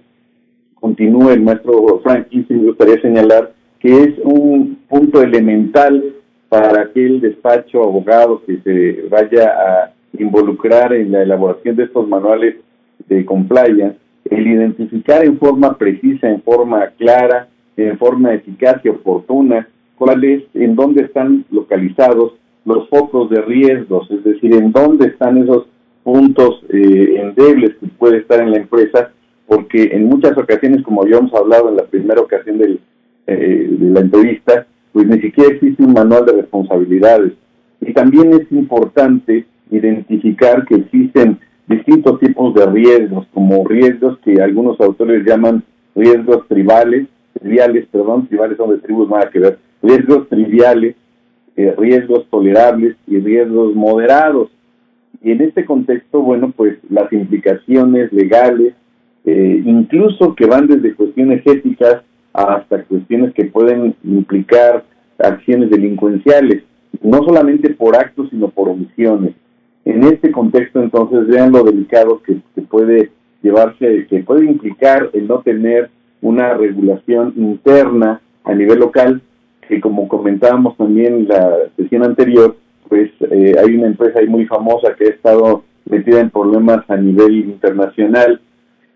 continúe 0.76 1.32
el 1.32 1.42
maestro 1.42 2.00
Frank 2.04 2.28
me 2.32 2.58
gustaría 2.58 3.02
señalar 3.02 3.54
que 3.80 4.04
es 4.04 4.20
un 4.24 4.78
punto 4.88 5.22
elemental 5.22 6.15
para 6.56 6.84
aquel 6.84 7.20
despacho 7.20 7.84
abogado 7.84 8.42
que 8.46 8.62
se 8.64 9.10
vaya 9.10 9.50
a 9.50 9.92
involucrar 10.18 10.94
en 10.94 11.12
la 11.12 11.22
elaboración 11.22 11.76
de 11.76 11.84
estos 11.84 12.08
manuales 12.08 12.56
de 13.10 13.26
compliance, 13.26 13.98
el 14.30 14.48
identificar 14.48 15.26
en 15.26 15.38
forma 15.38 15.78
precisa, 15.78 16.30
en 16.30 16.42
forma 16.42 16.88
clara, 16.98 17.50
en 17.76 17.98
forma 17.98 18.34
eficaz 18.34 18.80
y 18.86 18.88
oportuna, 18.88 19.68
cuál 19.98 20.24
es, 20.24 20.44
en 20.54 20.76
dónde 20.76 21.04
están 21.04 21.44
localizados 21.52 22.36
los 22.64 22.88
focos 22.88 23.30
de 23.30 23.42
riesgos, 23.42 24.10
es 24.10 24.24
decir, 24.24 24.56
en 24.56 24.72
dónde 24.72 25.08
están 25.08 25.38
esos 25.38 25.68
puntos 26.04 26.64
eh, 26.70 27.18
endebles 27.20 27.76
que 27.82 27.88
puede 27.88 28.20
estar 28.20 28.40
en 28.40 28.52
la 28.52 28.60
empresa, 28.60 29.12
porque 29.46 29.90
en 29.92 30.06
muchas 30.06 30.38
ocasiones, 30.38 30.84
como 30.84 31.06
ya 31.06 31.18
hemos 31.18 31.34
hablado 31.34 31.68
en 31.68 31.76
la 31.76 31.84
primera 31.84 32.22
ocasión 32.22 32.60
del, 32.60 32.80
eh, 33.28 33.68
de 33.70 33.90
la 33.90 34.00
entrevista, 34.00 34.68
pues 34.96 35.08
ni 35.08 35.20
siquiera 35.20 35.54
existe 35.54 35.84
un 35.84 35.92
manual 35.92 36.26
de 36.26 36.32
responsabilidades. 36.32 37.34
Y 37.82 37.92
también 37.92 38.32
es 38.32 38.50
importante 38.50 39.46
identificar 39.70 40.66
que 40.66 40.76
existen 40.76 41.38
distintos 41.68 42.18
tipos 42.22 42.54
de 42.54 42.66
riesgos, 42.68 43.28
como 43.34 43.68
riesgos 43.68 44.18
que 44.20 44.42
algunos 44.42 44.80
autores 44.80 45.26
llaman 45.26 45.64
riesgos 45.98 46.48
tribales, 46.48 47.08
triviales, 47.38 47.86
perdón, 47.92 48.28
tribales 48.28 48.56
son 48.56 48.70
de 48.70 48.78
tribus, 48.78 49.10
nada 49.10 49.30
que 49.30 49.40
ver, 49.40 49.60
riesgos 49.84 50.30
triviales, 50.30 50.96
eh, 51.58 51.76
riesgos 51.78 52.26
tolerables 52.30 52.96
y 53.06 53.20
riesgos 53.20 53.76
moderados. 53.76 54.50
Y 55.22 55.32
en 55.32 55.42
este 55.42 55.66
contexto, 55.66 56.22
bueno, 56.22 56.54
pues 56.56 56.78
las 56.90 57.12
implicaciones 57.12 58.14
legales, 58.14 58.76
eh, 59.26 59.62
incluso 59.66 60.36
que 60.36 60.46
van 60.46 60.68
desde 60.68 60.96
cuestiones 60.96 61.46
éticas 61.46 62.02
hasta 62.36 62.84
cuestiones 62.84 63.34
que 63.34 63.46
pueden 63.46 63.96
implicar 64.04 64.84
acciones 65.20 65.70
delincuenciales, 65.70 66.64
no 67.02 67.24
solamente 67.24 67.70
por 67.72 67.96
actos, 67.96 68.30
sino 68.30 68.50
por 68.50 68.70
omisiones. 68.70 69.34
En 69.86 70.04
este 70.04 70.32
contexto, 70.32 70.82
entonces, 70.82 71.28
vean 71.28 71.52
lo 71.52 71.64
delicado 71.64 72.22
que, 72.22 72.38
puede 72.70 73.12
llevarse, 73.42 74.08
que 74.10 74.24
puede 74.24 74.46
implicar 74.46 75.10
el 75.14 75.28
no 75.28 75.42
tener 75.42 75.90
una 76.22 76.56
regulación 76.56 77.34
interna 77.38 78.22
a 78.44 78.54
nivel 78.54 78.80
local, 78.80 79.22
que 79.68 79.80
como 79.80 80.08
comentábamos 80.08 80.76
también 80.78 81.16
en 81.16 81.28
la 81.28 81.56
sesión 81.78 82.04
anterior, 82.04 82.56
pues 82.90 83.12
eh, 83.32 83.56
hay 83.58 83.76
una 83.76 83.88
empresa 83.88 84.20
ahí 84.20 84.28
muy 84.28 84.46
famosa 84.46 84.96
que 84.96 85.06
ha 85.06 85.10
estado 85.10 85.64
metida 85.90 86.20
en 86.20 86.30
problemas 86.30 86.88
a 86.90 86.98
nivel 86.98 87.36
internacional, 87.36 88.42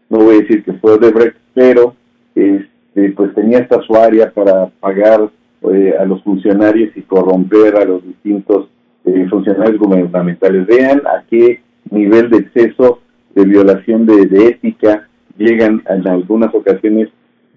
no 0.10 0.18
voy 0.20 0.36
a 0.36 0.40
decir 0.40 0.64
que 0.64 0.74
fue 0.74 0.98
de 0.98 1.34
pero 1.54 1.96
este, 2.34 2.79
pues 3.16 3.34
tenía 3.34 3.60
esta 3.60 3.82
su 3.82 3.96
área 3.96 4.32
para 4.32 4.68
pagar 4.80 5.30
eh, 5.62 5.94
a 6.00 6.06
los 6.06 6.24
funcionarios 6.24 6.96
y 6.96 7.02
corromper 7.02 7.76
a 7.78 7.86
los 7.86 8.06
distintos 8.06 8.70
eh, 9.06 9.28
funcionarios 9.30 9.78
gubernamentales. 9.78 10.66
Vean 10.68 11.02
a 11.06 11.24
qué 11.30 11.62
nivel 11.92 12.30
de 12.30 12.38
exceso 12.38 13.00
de 13.36 13.46
violación 13.46 14.06
de, 14.06 14.48
ética 14.48 15.08
llegan 15.38 15.84
en 15.88 16.08
algunas 16.08 16.54
ocasiones 16.54 17.10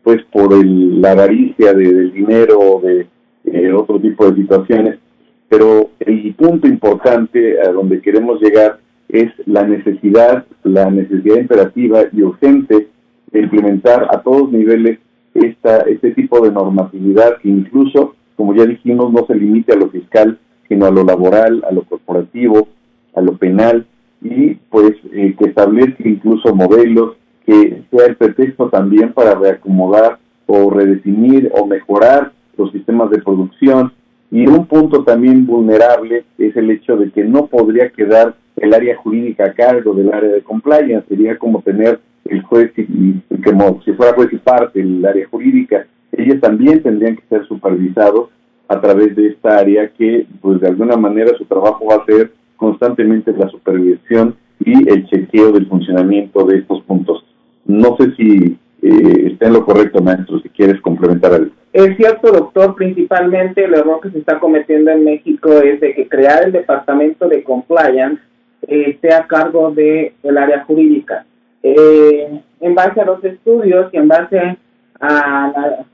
pues 0.03 0.23
por 0.33 0.53
el, 0.53 1.01
la 1.01 1.13
avaricia 1.13 1.73
de, 1.73 2.11
dinero 2.11 2.59
o 2.59 2.81
de 2.81 3.07
eh, 3.45 3.73
otro 3.73 4.01
tipo 4.01 4.31
de 4.31 4.43
situaciones. 4.43 4.99
Pero 5.49 5.91
el 6.01 6.35
punto 6.35 6.67
importante 6.67 7.61
a 7.61 7.71
donde 7.71 8.01
queremos 8.01 8.41
llegar 8.41 8.79
es 9.09 9.31
la 9.47 9.65
necesidad, 9.65 10.45
la 10.65 10.91
necesidad 10.91 11.37
imperativa 11.37 12.01
y 12.13 12.23
urgente 12.23 12.89
de 13.31 13.41
implementar 13.41 14.09
a 14.11 14.23
todos 14.23 14.51
niveles 14.51 14.99
esta, 15.35 15.79
este 15.83 16.13
tipo 16.13 16.41
de 16.41 16.53
normatividad 16.53 17.39
que 17.39 17.49
incluso, 17.49 18.15
como 18.37 18.55
ya 18.55 18.65
dijimos, 18.65 19.13
no 19.13 19.27
se 19.27 19.35
limite 19.35 19.73
a 19.73 19.77
lo 19.77 19.89
fiscal, 19.89 20.39
sino 20.69 20.87
a 20.87 20.91
lo 20.91 21.05
laboral, 21.05 21.65
a 21.69 21.73
lo 21.73 21.83
corporativo, 21.85 22.69
a 23.15 23.21
lo 23.21 23.37
penal, 23.37 23.87
y 24.23 24.55
pues 24.71 24.93
eh, 25.13 25.35
que 25.39 25.47
establezca 25.47 26.09
incluso 26.09 26.55
modelos 26.55 27.17
que 27.45 27.83
sea 27.91 28.07
el 28.07 28.17
pretexto 28.17 28.69
también 28.69 29.13
para 29.13 29.35
reacomodar 29.35 30.19
o 30.47 30.71
redefinir 30.71 31.51
o 31.55 31.67
mejorar 31.67 32.33
los 32.57 32.71
sistemas 32.71 33.11
de 33.11 33.21
producción. 33.21 33.93
Y 34.31 34.47
un 34.47 34.67
punto 34.67 35.05
también 35.05 35.45
vulnerable 35.45 36.25
es 36.39 36.57
el 36.57 36.71
hecho 36.71 36.97
de 36.97 37.11
que 37.11 37.25
no 37.25 37.47
podría 37.47 37.91
quedar 37.91 38.35
el 38.57 38.73
área 38.73 38.97
jurídica 38.97 39.47
a 39.47 39.55
cargo 39.55 39.95
del 39.95 40.13
área 40.13 40.31
de 40.31 40.43
compliance, 40.43 41.07
sería 41.09 41.37
como 41.37 41.63
tener 41.63 42.01
el 42.25 42.43
juez 42.43 42.73
y, 42.77 43.21
como 43.43 43.83
si 43.85 43.93
fuera 43.93 44.15
juez 44.15 44.33
y 44.33 44.37
parte 44.37 44.81
el 44.81 45.05
área 45.05 45.27
jurídica. 45.29 45.87
Ellos 46.13 46.41
también 46.41 46.83
tendrían 46.83 47.17
que 47.17 47.23
ser 47.29 47.47
supervisados 47.47 48.31
a 48.69 48.81
través 48.81 49.15
de 49.17 49.29
esta 49.29 49.59
área 49.59 49.89
que, 49.89 50.27
pues 50.41 50.61
de 50.61 50.69
alguna 50.69 50.97
manera, 50.97 51.37
su 51.37 51.45
trabajo 51.45 51.87
va 51.87 51.97
a 51.97 52.07
ser 52.07 52.33
constantemente 52.57 53.33
la 53.33 53.49
supervisión 53.49 54.37
y 54.65 54.89
el 54.89 55.07
chequeo 55.07 55.53
del 55.53 55.67
funcionamiento 55.67 56.45
de 56.45 56.59
estos 56.59 56.83
puntos. 56.83 57.25
No 57.65 57.97
sé 57.97 58.15
si 58.17 58.57
eh, 58.83 59.29
está 59.33 59.47
en 59.47 59.55
lo 59.55 59.65
correcto, 59.65 60.03
maestro, 60.03 60.41
si 60.41 60.49
quieres 60.49 60.81
complementar 60.81 61.33
algo. 61.33 61.51
Es 61.73 61.97
cierto, 61.97 62.31
doctor, 62.31 62.75
principalmente 62.75 63.65
el 63.65 63.75
error 63.75 64.01
que 64.01 64.11
se 64.11 64.19
está 64.19 64.39
cometiendo 64.39 64.91
en 64.91 65.05
México 65.05 65.51
es 65.63 65.81
de 65.81 65.95
que 65.95 66.09
crear 66.09 66.45
el 66.45 66.53
departamento 66.53 67.29
de 67.29 67.43
compliance 67.43 68.21
eh, 68.67 68.91
esté 68.91 69.09
cargo 69.29 69.71
del 69.73 70.13
el 70.23 70.39
área 70.39 70.65
jurídica. 70.65 71.25
Eh, 71.63 72.41
en 72.61 72.75
base 72.75 73.01
a 73.01 73.05
los 73.05 73.23
estudios 73.25 73.93
y 73.93 73.97
en 73.97 74.09
base 74.09 74.59
a 75.01 75.85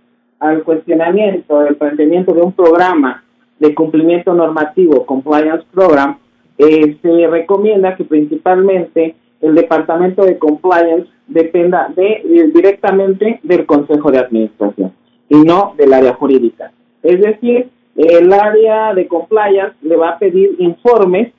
al 0.41 0.63
cuestionamiento, 0.63 1.67
el 1.67 1.77
planteamiento 1.77 2.33
de 2.33 2.43
un 2.43 2.53
programa 2.53 3.25
de 3.59 3.75
cumplimiento 3.75 4.35
normativo, 4.35 5.05
Compliance 5.05 5.65
Program, 5.73 6.19
eh, 6.59 6.97
se 7.03 7.27
recomienda 7.27 7.97
que 7.97 8.05
principalmente 8.05 9.17
el 9.41 9.55
departamento 9.55 10.25
de 10.25 10.39
compliance 10.39 11.09
dependa 11.27 11.89
de, 11.95 12.51
directamente 12.55 13.41
del 13.43 13.67
Consejo 13.67 14.11
de 14.11 14.19
Administración 14.19 14.93
y 15.29 15.37
no 15.37 15.75
del 15.77 15.93
área 15.93 16.15
jurídica. 16.15 16.73
Es 17.03 17.21
decir, 17.21 17.69
el 17.97 18.33
área 18.33 18.95
de 18.95 19.07
compliance 19.07 19.77
le 19.83 19.97
va 19.97 20.11
a 20.11 20.19
pedir 20.19 20.55
informes 20.59 21.33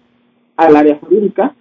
al 0.58 0.76
área 0.76 0.98
jurídica 0.98 1.54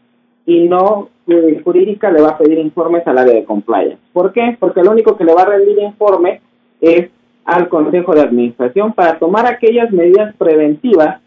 y 0.44 0.68
no 0.68 1.08
la 1.17 1.17
jurídica 1.64 2.10
le 2.10 2.22
va 2.22 2.30
a 2.30 2.38
pedir 2.38 2.58
informes 2.58 3.06
al 3.06 3.18
área 3.18 3.34
de 3.34 3.44
compliance. 3.44 3.98
¿Por 4.12 4.32
qué? 4.32 4.56
Porque 4.58 4.82
lo 4.82 4.92
único 4.92 5.16
que 5.16 5.24
le 5.24 5.34
va 5.34 5.42
a 5.42 5.46
rendir 5.46 5.78
informe 5.78 6.40
es 6.80 7.10
al 7.44 7.68
Consejo 7.68 8.14
de 8.14 8.22
Administración 8.22 8.92
para 8.92 9.18
tomar 9.18 9.46
aquellas 9.46 9.90
medidas 9.90 10.34
preventivas 10.36 11.20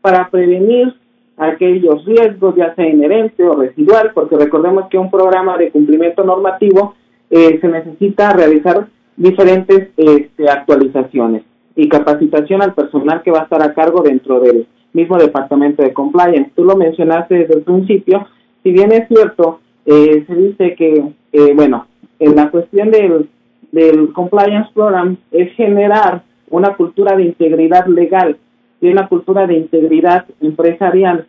para 0.00 0.28
prevenir 0.30 0.94
aquellos 1.36 2.04
riesgos, 2.04 2.54
ya 2.56 2.74
sea 2.74 2.88
inherente 2.88 3.44
o 3.44 3.54
residual, 3.54 4.12
porque 4.14 4.36
recordemos 4.36 4.88
que 4.88 4.98
un 4.98 5.10
programa 5.10 5.58
de 5.58 5.70
cumplimiento 5.70 6.24
normativo 6.24 6.94
eh, 7.30 7.58
se 7.60 7.68
necesita 7.68 8.32
realizar 8.32 8.86
diferentes 9.16 9.88
este, 9.96 10.48
actualizaciones 10.48 11.42
y 11.74 11.88
capacitación 11.88 12.62
al 12.62 12.74
personal 12.74 13.22
que 13.22 13.30
va 13.30 13.40
a 13.40 13.44
estar 13.44 13.62
a 13.62 13.74
cargo 13.74 14.02
dentro 14.02 14.40
del 14.40 14.66
mismo 14.92 15.18
departamento 15.18 15.82
de 15.82 15.92
compliance. 15.92 16.52
Tú 16.54 16.64
lo 16.64 16.76
mencionaste 16.76 17.34
desde 17.34 17.54
el 17.54 17.62
principio, 17.62 18.26
si 18.66 18.72
bien 18.72 18.90
es 18.90 19.06
cierto, 19.06 19.60
eh, 19.84 20.24
se 20.26 20.34
dice 20.34 20.74
que, 20.74 21.12
eh, 21.32 21.52
bueno, 21.54 21.86
en 22.18 22.34
la 22.34 22.50
cuestión 22.50 22.90
del, 22.90 23.28
del 23.70 24.12
compliance 24.12 24.68
program 24.74 25.18
es 25.30 25.52
generar 25.54 26.22
una 26.50 26.74
cultura 26.74 27.14
de 27.14 27.26
integridad 27.26 27.86
legal 27.86 28.36
y 28.80 28.88
una 28.88 29.06
cultura 29.06 29.46
de 29.46 29.54
integridad 29.54 30.24
empresarial, 30.40 31.28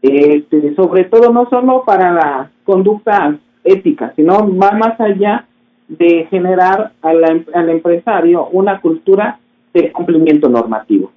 este, 0.00 0.74
sobre 0.74 1.04
todo 1.04 1.30
no 1.34 1.50
solo 1.50 1.84
para 1.84 2.12
la 2.12 2.50
conducta 2.64 3.36
ética, 3.62 4.14
sino 4.16 4.38
va 4.56 4.70
más 4.72 4.98
allá 4.98 5.44
de 5.86 6.28
generar 6.30 6.92
al 7.02 7.68
empresario 7.68 8.48
una 8.52 8.80
cultura 8.80 9.38
de 9.74 9.92
cumplimiento 9.92 10.48
normativo. 10.48 11.12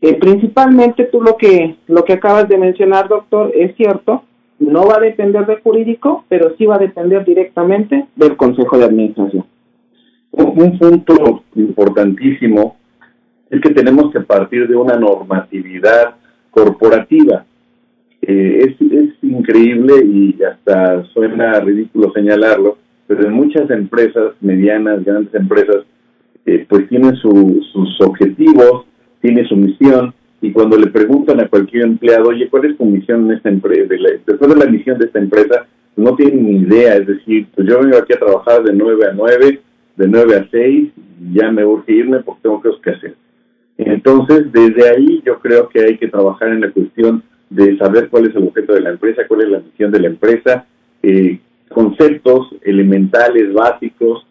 Eh, 0.00 0.14
principalmente 0.14 1.06
tú 1.06 1.20
lo 1.20 1.36
que 1.36 1.74
lo 1.88 2.04
que 2.04 2.12
acabas 2.12 2.48
de 2.48 2.56
mencionar, 2.56 3.08
doctor, 3.08 3.50
es 3.52 3.74
cierto, 3.74 4.22
no 4.58 4.86
va 4.86 4.96
a 4.96 5.00
depender 5.00 5.46
del 5.46 5.60
jurídico, 5.60 6.24
pero 6.28 6.54
sí 6.56 6.66
va 6.66 6.76
a 6.76 6.78
depender 6.78 7.24
directamente 7.24 8.06
del 8.16 8.36
Consejo 8.36 8.78
de 8.78 8.84
Administración. 8.84 9.44
Un 10.32 10.78
punto 10.78 11.44
importantísimo 11.54 12.76
es 13.50 13.60
que 13.60 13.70
tenemos 13.70 14.12
que 14.12 14.20
partir 14.20 14.66
de 14.68 14.76
una 14.76 14.96
normatividad 14.96 16.16
corporativa. 16.50 17.44
Eh, 18.22 18.58
es, 18.66 18.92
es 18.92 19.14
increíble 19.22 20.04
y 20.04 20.36
hasta 20.42 21.04
suena 21.12 21.60
ridículo 21.60 22.12
señalarlo, 22.12 22.78
pero 23.06 23.26
en 23.26 23.32
muchas 23.34 23.70
empresas, 23.70 24.32
medianas, 24.40 25.04
grandes 25.04 25.34
empresas, 25.34 25.84
eh, 26.44 26.66
pues 26.68 26.88
tienen 26.88 27.14
su, 27.16 27.64
sus 27.72 28.00
objetivos, 28.00 28.86
tiene 29.20 29.46
su 29.46 29.56
misión, 29.56 30.14
y 30.46 30.52
cuando 30.52 30.78
le 30.78 30.86
preguntan 30.86 31.40
a 31.40 31.48
cualquier 31.48 31.82
empleado, 31.82 32.28
oye, 32.28 32.48
¿cuál 32.48 32.66
es 32.66 32.78
tu 32.78 32.84
misión 32.84 33.24
en 33.24 33.36
esta 33.36 33.48
empresa? 33.48 33.94
Después 34.24 34.54
de 34.54 34.56
la 34.56 34.70
misión 34.70 34.96
de 34.96 35.06
esta 35.06 35.18
empresa, 35.18 35.66
no 35.96 36.14
tienen 36.14 36.46
ni 36.46 36.58
idea, 36.58 36.94
es 36.94 37.06
decir, 37.08 37.48
pues 37.52 37.66
yo 37.66 37.80
vengo 37.80 37.96
aquí 37.96 38.12
a 38.12 38.18
trabajar 38.20 38.62
de 38.62 38.72
9 38.72 39.06
a 39.06 39.12
9, 39.12 39.60
de 39.96 40.06
9 40.06 40.36
a 40.36 40.48
6, 40.48 40.88
ya 41.32 41.50
me 41.50 41.64
urge 41.64 41.92
irme 41.92 42.20
porque 42.20 42.42
tengo 42.42 42.62
cosas 42.62 42.80
que 42.80 42.90
hacer. 42.90 43.14
Entonces, 43.76 44.52
desde 44.52 44.88
ahí 44.88 45.20
yo 45.26 45.40
creo 45.40 45.68
que 45.68 45.80
hay 45.80 45.98
que 45.98 46.06
trabajar 46.06 46.50
en 46.50 46.60
la 46.60 46.70
cuestión 46.70 47.24
de 47.50 47.76
saber 47.76 48.08
cuál 48.08 48.26
es 48.26 48.36
el 48.36 48.44
objeto 48.44 48.74
de 48.74 48.82
la 48.82 48.90
empresa, 48.90 49.26
cuál 49.26 49.40
es 49.42 49.48
la 49.48 49.58
misión 49.58 49.90
de 49.90 50.00
la 50.00 50.06
empresa, 50.06 50.64
eh, 51.02 51.40
conceptos 51.70 52.54
elementales, 52.62 53.52
básicos, 53.52 54.24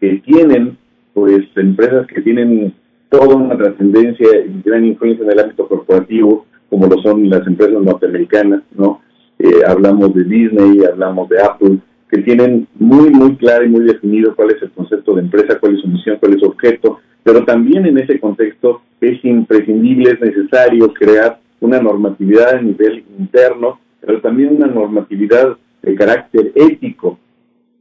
que 0.00 0.22
tienen, 0.24 0.78
pues, 1.12 1.44
empresas 1.56 2.06
que 2.06 2.20
tienen 2.20 2.72
toda 3.08 3.36
una 3.36 3.56
trascendencia 3.56 4.28
y 4.46 4.62
gran 4.64 4.84
influencia 4.84 5.24
en 5.24 5.32
el 5.32 5.40
ámbito 5.40 5.68
corporativo, 5.68 6.46
como 6.68 6.86
lo 6.86 7.00
son 7.02 7.28
las 7.28 7.46
empresas 7.46 7.80
norteamericanas, 7.80 8.62
¿no? 8.76 9.00
Eh, 9.38 9.60
hablamos 9.66 10.14
de 10.14 10.24
Disney, 10.24 10.84
hablamos 10.84 11.28
de 11.28 11.40
Apple, 11.42 11.78
que 12.10 12.22
tienen 12.22 12.66
muy, 12.74 13.10
muy 13.10 13.36
claro 13.36 13.64
y 13.64 13.68
muy 13.68 13.84
definido 13.84 14.34
cuál 14.34 14.50
es 14.52 14.62
el 14.62 14.70
concepto 14.70 15.14
de 15.14 15.22
empresa, 15.22 15.58
cuál 15.58 15.74
es 15.74 15.80
su 15.82 15.88
misión, 15.88 16.16
cuál 16.18 16.34
es 16.34 16.40
su 16.40 16.46
objeto, 16.46 17.00
pero 17.22 17.44
también 17.44 17.86
en 17.86 17.98
ese 17.98 18.20
contexto 18.20 18.82
es 19.00 19.22
imprescindible, 19.24 20.12
es 20.12 20.20
necesario 20.20 20.92
crear 20.94 21.40
una 21.60 21.80
normatividad 21.80 22.54
a 22.56 22.62
nivel 22.62 23.04
interno, 23.18 23.80
pero 24.00 24.20
también 24.20 24.56
una 24.56 24.68
normatividad 24.68 25.56
de 25.82 25.94
carácter 25.94 26.52
ético, 26.54 27.18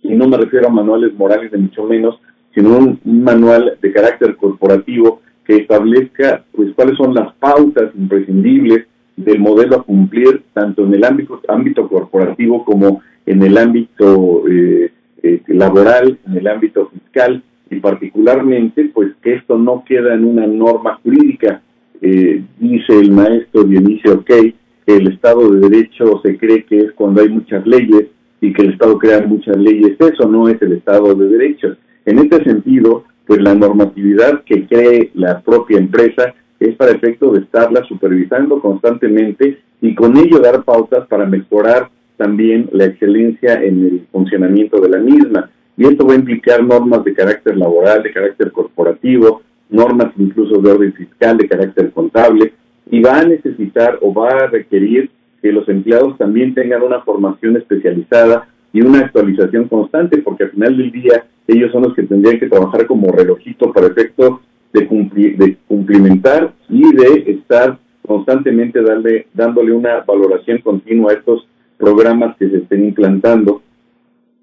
y 0.01 0.13
no 0.15 0.27
me 0.27 0.37
refiero 0.37 0.67
a 0.67 0.71
manuales 0.71 1.13
morales 1.13 1.51
de 1.51 1.57
mucho 1.57 1.83
menos, 1.83 2.19
sino 2.55 2.77
un, 2.77 2.99
manual 3.03 3.77
de 3.81 3.91
carácter 3.91 4.35
corporativo 4.37 5.21
que 5.45 5.57
establezca 5.57 6.43
pues 6.55 6.73
cuáles 6.73 6.97
son 6.97 7.13
las 7.13 7.33
pautas 7.35 7.91
imprescindibles 7.95 8.87
del 9.15 9.39
modelo 9.39 9.77
a 9.77 9.83
cumplir 9.83 10.43
tanto 10.53 10.85
en 10.85 10.93
el 10.95 11.03
ámbito, 11.05 11.87
corporativo 11.87 12.65
como 12.65 13.01
en 13.25 13.43
el 13.43 13.57
ámbito 13.57 14.43
eh, 14.49 14.91
eh, 15.21 15.41
laboral, 15.47 16.17
en 16.27 16.37
el 16.37 16.47
ámbito 16.47 16.89
fiscal 16.89 17.43
y 17.69 17.79
particularmente 17.79 18.91
pues 18.93 19.13
que 19.21 19.35
esto 19.35 19.57
no 19.57 19.83
queda 19.85 20.13
en 20.13 20.25
una 20.25 20.47
norma 20.47 20.99
jurídica. 21.03 21.61
Eh, 22.01 22.43
dice 22.59 22.99
el 22.99 23.11
maestro 23.11 23.63
Dionisio 23.63 24.23
Key 24.23 24.55
que 24.85 24.97
el 24.97 25.07
Estado 25.07 25.49
de 25.49 25.69
Derecho 25.69 26.21
se 26.23 26.37
cree 26.37 26.63
que 26.65 26.77
es 26.77 26.91
cuando 26.93 27.21
hay 27.21 27.29
muchas 27.29 27.65
leyes 27.65 28.07
y 28.41 28.53
que 28.53 28.61
el 28.63 28.73
Estado 28.73 28.97
crea 28.99 29.25
muchas 29.25 29.57
leyes. 29.57 29.97
Eso 29.99 30.27
no 30.29 30.47
es 30.47 30.61
el 30.61 30.73
Estado 30.73 31.15
de 31.15 31.27
Derecho. 31.29 31.75
En 32.05 32.19
este 32.19 32.43
sentido, 32.43 33.03
pues 33.25 33.41
la 33.41 33.55
normatividad 33.55 34.43
que 34.43 34.67
cree 34.67 35.11
la 35.15 35.41
propia 35.41 35.79
empresa 35.79 36.33
es 36.59 36.75
para 36.75 36.91
efecto 36.91 37.31
de 37.31 37.41
estarla 37.41 37.83
supervisando 37.85 38.61
constantemente 38.61 39.59
y 39.81 39.95
con 39.95 40.15
ello 40.17 40.39
dar 40.39 40.63
pautas 40.63 41.07
para 41.07 41.25
mejorar 41.25 41.89
también 42.17 42.69
la 42.71 42.85
excelencia 42.85 43.61
en 43.61 43.83
el 43.83 44.07
funcionamiento 44.11 44.79
de 44.79 44.89
la 44.89 44.99
misma. 44.99 45.49
Y 45.77 45.85
esto 45.85 46.07
va 46.07 46.13
a 46.13 46.17
implicar 46.17 46.63
normas 46.63 47.03
de 47.03 47.13
carácter 47.13 47.57
laboral, 47.57 48.01
de 48.03 48.13
carácter 48.13 48.51
corporativo, 48.51 49.41
normas 49.69 50.13
incluso 50.17 50.61
de 50.61 50.71
orden 50.71 50.93
fiscal, 50.93 51.37
de 51.37 51.49
carácter 51.49 51.91
contable, 51.91 52.53
y 52.89 53.01
va 53.01 53.19
a 53.19 53.25
necesitar 53.25 53.97
o 54.01 54.13
va 54.13 54.29
a 54.29 54.47
requerir 54.47 55.09
que 55.41 55.51
los 55.51 55.67
empleados 55.67 56.17
también 56.17 56.53
tengan 56.53 56.83
una 56.83 57.01
formación 57.01 57.57
especializada 57.57 58.47
y 58.71 58.81
una 58.81 58.99
actualización 58.99 59.67
constante, 59.67 60.19
porque 60.19 60.45
al 60.45 60.51
final 60.51 60.77
del 60.77 60.91
día 60.91 61.25
ellos 61.47 61.71
son 61.71 61.83
los 61.83 61.93
que 61.93 62.03
tendrían 62.03 62.39
que 62.39 62.49
trabajar 62.49 62.87
como 62.87 63.11
relojito 63.11 63.71
para 63.71 63.87
efecto 63.87 64.41
de, 64.73 64.87
cumplir, 64.87 65.37
de 65.37 65.57
cumplimentar 65.67 66.53
y 66.69 66.81
de 66.95 67.31
estar 67.31 67.77
constantemente 68.05 68.81
darle, 68.81 69.27
dándole 69.33 69.71
una 69.71 70.01
valoración 70.01 70.59
continua 70.59 71.11
a 71.11 71.15
estos 71.15 71.47
programas 71.77 72.35
que 72.37 72.49
se 72.49 72.57
estén 72.57 72.85
implantando 72.85 73.61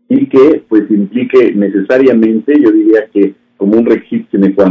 y 0.09 0.27
que 0.27 0.62
pues 0.69 0.91
implique 0.91 1.53
necesariamente, 1.55 2.61
yo 2.61 2.71
diría 2.71 3.07
que 3.12 3.35
como 3.57 3.79
un 3.79 3.87
requisito 3.87 4.29
sine 4.33 4.55
qua 4.55 4.71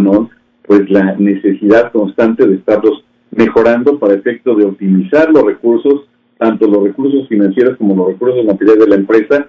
pues 0.68 0.90
la 0.90 1.16
necesidad 1.16 1.92
constante 1.92 2.48
de 2.48 2.56
estarlos 2.56 3.04
mejorando 3.32 3.98
para 3.98 4.14
efecto 4.14 4.56
de 4.56 4.66
optimizar 4.66 5.32
los 5.32 5.44
recursos, 5.44 6.08
tanto 6.38 6.68
los 6.68 6.84
recursos 6.84 7.28
financieros 7.28 7.78
como 7.78 7.96
los 7.96 8.08
recursos 8.14 8.46
materiales 8.46 8.84
de 8.84 8.90
la 8.90 8.96
empresa, 8.96 9.48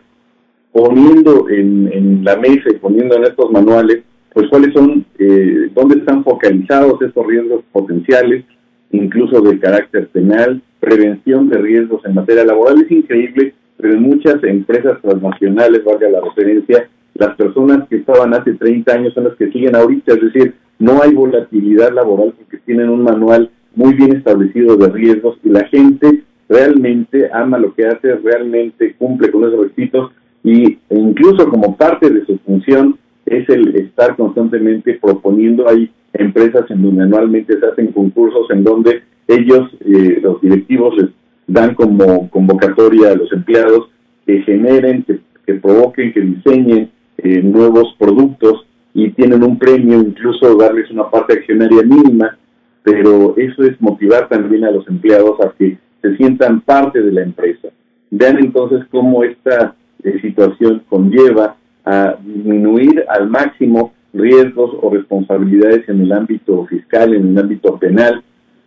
poniendo 0.72 1.48
en, 1.50 2.24
la 2.24 2.36
mesa 2.36 2.70
y 2.70 2.78
poniendo 2.78 3.16
en 3.16 3.24
estos 3.24 3.50
manuales, 3.50 4.02
pues 4.32 4.48
cuáles 4.48 4.72
son, 4.72 5.04
eh, 5.18 5.70
dónde 5.74 5.98
están 5.98 6.24
focalizados 6.24 7.00
estos 7.02 7.26
riesgos 7.26 7.62
potenciales, 7.72 8.44
incluso 8.90 9.40
de 9.42 9.58
carácter 9.58 10.08
penal, 10.08 10.62
prevención 10.80 11.48
de 11.48 11.58
riesgos 11.58 12.04
en 12.06 12.14
materia 12.14 12.44
laboral. 12.44 12.82
Es 12.82 12.90
increíble, 12.90 13.54
pero 13.76 13.94
en 13.94 14.02
muchas 14.02 14.42
empresas 14.44 15.00
transnacionales, 15.02 15.84
valga 15.84 16.08
la 16.08 16.20
referencia, 16.20 16.88
las 17.14 17.36
personas 17.36 17.86
que 17.88 17.96
estaban 17.96 18.32
hace 18.32 18.54
30 18.54 18.92
años 18.92 19.14
son 19.14 19.24
las 19.24 19.36
que 19.36 19.50
siguen 19.50 19.76
ahorita, 19.76 20.14
es 20.14 20.20
decir, 20.32 20.54
no 20.78 21.02
hay 21.02 21.12
volatilidad 21.12 21.92
laboral 21.92 22.32
porque 22.36 22.64
tienen 22.64 22.88
un 22.88 23.02
manual 23.02 23.50
muy 23.74 23.94
bien 23.94 24.16
establecido 24.16 24.76
de 24.76 24.88
riesgos 24.88 25.38
y 25.44 25.50
la 25.50 25.64
gente 25.66 26.22
realmente 26.48 27.30
ama 27.32 27.58
lo 27.58 27.74
que 27.74 27.86
hace, 27.86 28.14
realmente 28.16 28.94
cumple 28.96 29.30
con 29.30 29.44
esos 29.44 29.60
requisitos 29.60 30.12
y 30.44 30.78
incluso 30.90 31.48
como 31.48 31.76
parte 31.76 32.10
de 32.10 32.24
su 32.26 32.38
función 32.38 32.98
es 33.26 33.48
el 33.48 33.76
estar 33.76 34.16
constantemente 34.16 34.98
proponiendo, 35.00 35.68
hay 35.68 35.90
empresas 36.12 36.70
en 36.70 36.82
donde 36.82 37.04
anualmente 37.04 37.58
se 37.58 37.66
hacen 37.66 37.92
concursos 37.92 38.50
en 38.50 38.64
donde 38.64 39.02
ellos, 39.28 39.70
eh, 39.80 40.18
los 40.20 40.40
directivos, 40.40 40.96
les 40.96 41.10
dan 41.46 41.74
como 41.74 42.28
convocatoria 42.30 43.12
a 43.12 43.14
los 43.14 43.32
empleados 43.32 43.90
que 44.26 44.42
generen, 44.42 45.04
que, 45.46 45.54
provoquen, 45.54 46.12
que 46.12 46.20
diseñen 46.20 46.90
eh, 47.18 47.42
nuevos 47.42 47.94
productos 47.98 48.66
y 48.94 49.10
tienen 49.10 49.42
un 49.42 49.58
premio, 49.58 50.00
incluso 50.00 50.56
darles 50.56 50.90
una 50.90 51.10
parte 51.10 51.34
accionaria 51.34 51.82
mínima, 51.82 52.36
pero 52.82 53.34
eso 53.36 53.62
es 53.62 53.80
motivar 53.80 54.28
también 54.28 54.64
a 54.64 54.70
los 54.70 54.86
empleados 54.88 55.40
a 55.40 55.52
que 55.56 55.78
se 56.00 56.16
sientan 56.16 56.60
parte 56.62 57.00
de 57.00 57.12
la 57.12 57.22
empresa. 57.22 57.68
Vean 58.10 58.38
entonces 58.38 58.80
cómo 58.90 59.22
esta 59.24 59.74
eh, 60.04 60.20
situación 60.20 60.82
conlleva 60.88 61.56
a 61.84 62.16
disminuir 62.24 63.04
al 63.08 63.28
máximo 63.28 63.92
riesgos 64.12 64.70
o 64.80 64.90
responsabilidades 64.90 65.88
en 65.88 66.02
el 66.02 66.12
ámbito 66.12 66.66
fiscal, 66.66 67.14
en 67.14 67.28
el 67.28 67.38
ámbito 67.38 67.78
penal 67.78 68.22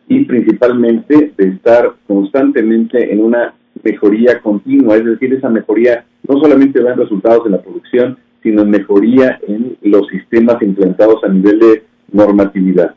y 0.08 0.26
principalmente 0.26 1.34
de 1.38 1.48
estar 1.48 1.94
constantemente 2.08 3.12
en 3.12 3.24
una 3.24 3.54
mejoría 3.84 4.40
continua, 4.42 4.96
es 4.96 5.06
decir, 5.06 5.34
esa 5.34 5.50
mejoría 5.50 6.06
no 6.28 6.40
solamente 6.40 6.82
da 6.82 6.96
resultados 6.96 7.46
en 7.46 7.54
la 7.54 7.62
producción, 7.62 8.18
sino 8.42 8.62
en 8.62 8.70
mejoría 8.70 9.40
en 9.48 9.78
los 9.82 10.08
sistemas 10.08 10.62
implantados 10.62 11.24
a 11.24 11.30
nivel 11.30 11.60
de 11.60 11.84
normatividad. 12.12 12.96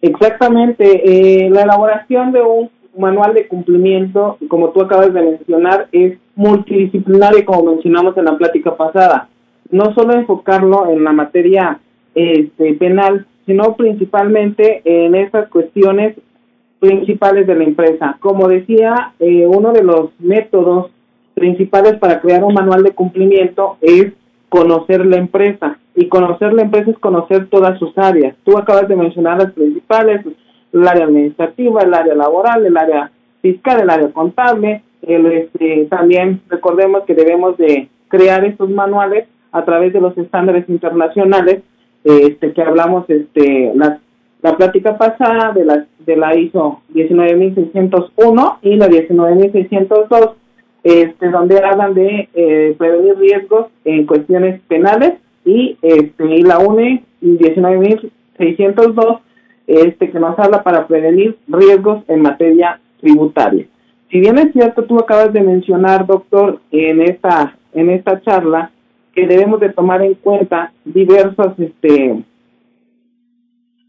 Exactamente, 0.00 0.84
eh, 0.84 1.48
la 1.50 1.62
elaboración 1.62 2.32
de 2.32 2.42
un 2.42 2.70
manual 2.96 3.34
de 3.34 3.48
cumplimiento, 3.48 4.38
como 4.48 4.70
tú 4.70 4.82
acabas 4.82 5.12
de 5.12 5.22
mencionar, 5.22 5.88
es 5.92 6.18
multidisciplinario, 6.34 7.44
como 7.44 7.72
mencionamos 7.72 8.16
en 8.16 8.24
la 8.24 8.36
plática 8.36 8.76
pasada. 8.76 9.28
No 9.70 9.94
solo 9.94 10.14
enfocarlo 10.14 10.88
en 10.90 11.04
la 11.04 11.12
materia 11.12 11.80
este, 12.14 12.74
penal, 12.74 13.26
sino 13.46 13.74
principalmente 13.76 14.82
en 14.84 15.14
esas 15.14 15.48
cuestiones 15.48 16.16
principales 16.78 17.46
de 17.46 17.54
la 17.54 17.64
empresa. 17.64 18.16
Como 18.20 18.48
decía, 18.48 19.14
eh, 19.18 19.46
uno 19.46 19.72
de 19.72 19.82
los 19.82 20.10
métodos 20.18 20.90
principales 21.34 21.98
para 21.98 22.20
crear 22.20 22.44
un 22.44 22.54
manual 22.54 22.82
de 22.82 22.92
cumplimiento 22.92 23.76
es 23.80 24.12
conocer 24.48 25.04
la 25.04 25.16
empresa. 25.16 25.78
Y 25.96 26.08
conocer 26.08 26.52
la 26.52 26.62
empresa 26.62 26.90
es 26.90 26.98
conocer 26.98 27.48
todas 27.48 27.78
sus 27.78 27.96
áreas. 27.98 28.36
Tú 28.44 28.56
acabas 28.56 28.88
de 28.88 28.96
mencionar 28.96 29.38
las 29.38 29.52
principales, 29.52 30.24
el 30.74 30.86
área 30.86 31.04
administrativa, 31.04 31.82
el 31.82 31.94
área 31.94 32.14
laboral, 32.14 32.66
el 32.66 32.76
área 32.76 33.10
fiscal, 33.40 33.80
el 33.80 33.90
área 33.90 34.10
contable. 34.10 34.82
El, 35.02 35.26
este, 35.26 35.86
también 35.90 36.42
recordemos 36.48 37.04
que 37.04 37.14
debemos 37.14 37.56
de 37.56 37.88
crear 38.08 38.44
estos 38.44 38.68
manuales 38.70 39.26
a 39.52 39.64
través 39.64 39.92
de 39.92 40.00
los 40.00 40.16
estándares 40.18 40.68
internacionales 40.68 41.62
este, 42.02 42.52
que 42.52 42.62
hablamos 42.62 43.08
este, 43.08 43.72
la, 43.74 43.98
la 44.42 44.56
plática 44.56 44.98
pasada 44.98 45.52
de 45.52 45.64
la, 45.64 45.86
de 46.00 46.16
la 46.16 46.36
ISO 46.36 46.82
19601 46.92 48.58
y 48.62 48.76
la 48.76 48.88
19602, 48.88 50.30
este, 50.82 51.30
donde 51.30 51.64
hablan 51.64 51.94
de 51.94 52.28
eh, 52.34 52.74
prevenir 52.76 53.16
riesgos 53.16 53.68
en 53.84 54.04
cuestiones 54.04 54.60
penales 54.68 55.14
y, 55.46 55.78
este, 55.80 56.26
y 56.26 56.42
la 56.42 56.58
UNE 56.58 57.04
19602 57.22 59.20
este 59.66 60.10
que 60.10 60.18
nos 60.18 60.38
habla 60.38 60.62
para 60.62 60.86
prevenir 60.86 61.36
riesgos 61.48 62.02
en 62.08 62.22
materia 62.22 62.80
tributaria. 63.00 63.66
Si 64.10 64.20
bien 64.20 64.38
es 64.38 64.52
cierto, 64.52 64.84
tú 64.84 64.98
acabas 64.98 65.32
de 65.32 65.42
mencionar, 65.42 66.06
doctor, 66.06 66.60
en 66.70 67.02
esta 67.02 67.56
en 67.72 67.90
esta 67.90 68.20
charla 68.20 68.70
que 69.12 69.26
debemos 69.26 69.58
de 69.60 69.70
tomar 69.70 70.02
en 70.02 70.14
cuenta 70.14 70.72
diversas 70.84 71.58
este, 71.58 72.22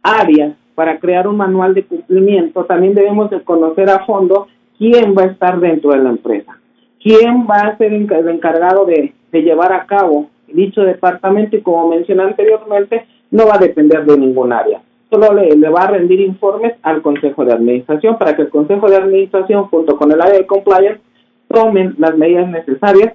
áreas 0.02 0.56
para 0.74 1.00
crear 1.00 1.28
un 1.28 1.38
manual 1.38 1.74
de 1.74 1.86
cumplimiento, 1.86 2.66
también 2.66 2.96
debemos 2.96 3.30
de 3.30 3.42
conocer 3.42 3.90
a 3.90 4.06
fondo 4.06 4.48
quién 4.78 5.16
va 5.16 5.24
a 5.24 5.28
estar 5.28 5.60
dentro 5.60 5.92
de 5.92 6.00
la 6.00 6.10
empresa, 6.10 6.58
quién 7.02 7.48
va 7.50 7.68
a 7.68 7.78
ser 7.78 7.94
el 7.94 8.10
encargado 8.28 8.86
de, 8.86 9.14
de 9.32 9.42
llevar 9.42 9.72
a 9.72 9.86
cabo 9.86 10.30
dicho 10.48 10.82
departamento 10.82 11.56
y 11.56 11.62
como 11.62 11.90
mencioné 11.90 12.24
anteriormente, 12.24 13.06
no 13.32 13.48
va 13.48 13.56
a 13.56 13.60
depender 13.60 14.06
de 14.06 14.18
ningún 14.18 14.54
área 14.54 14.82
solo 15.10 15.34
le, 15.34 15.70
va 15.70 15.84
a 15.84 15.92
rendir 15.92 16.20
informes 16.22 16.74
al 16.82 17.02
Consejo 17.02 17.46
de 17.46 17.54
Administración 17.54 18.18
para 18.18 18.36
que 18.36 18.44
el 18.44 18.50
Consejo 18.50 18.90
de 18.90 18.98
Administración, 18.98 19.66
junto 19.66 19.98
con 19.98 20.12
el 20.12 20.22
área 20.22 20.38
de 20.38 20.46
compliance, 20.46 21.02
tomen 21.48 21.96
las 21.98 22.18
medidas 22.18 22.50
necesarias 22.50 23.14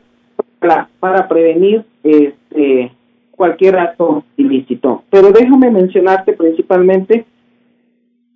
para, 0.58 0.88
para 1.00 1.28
prevenir 1.28 1.84
este, 2.02 2.92
cualquier 3.32 3.78
acto 3.78 4.24
ilícito. 4.36 5.02
Pero 5.10 5.32
déjame 5.32 5.70
mencionarte 5.70 6.34
principalmente 6.34 7.24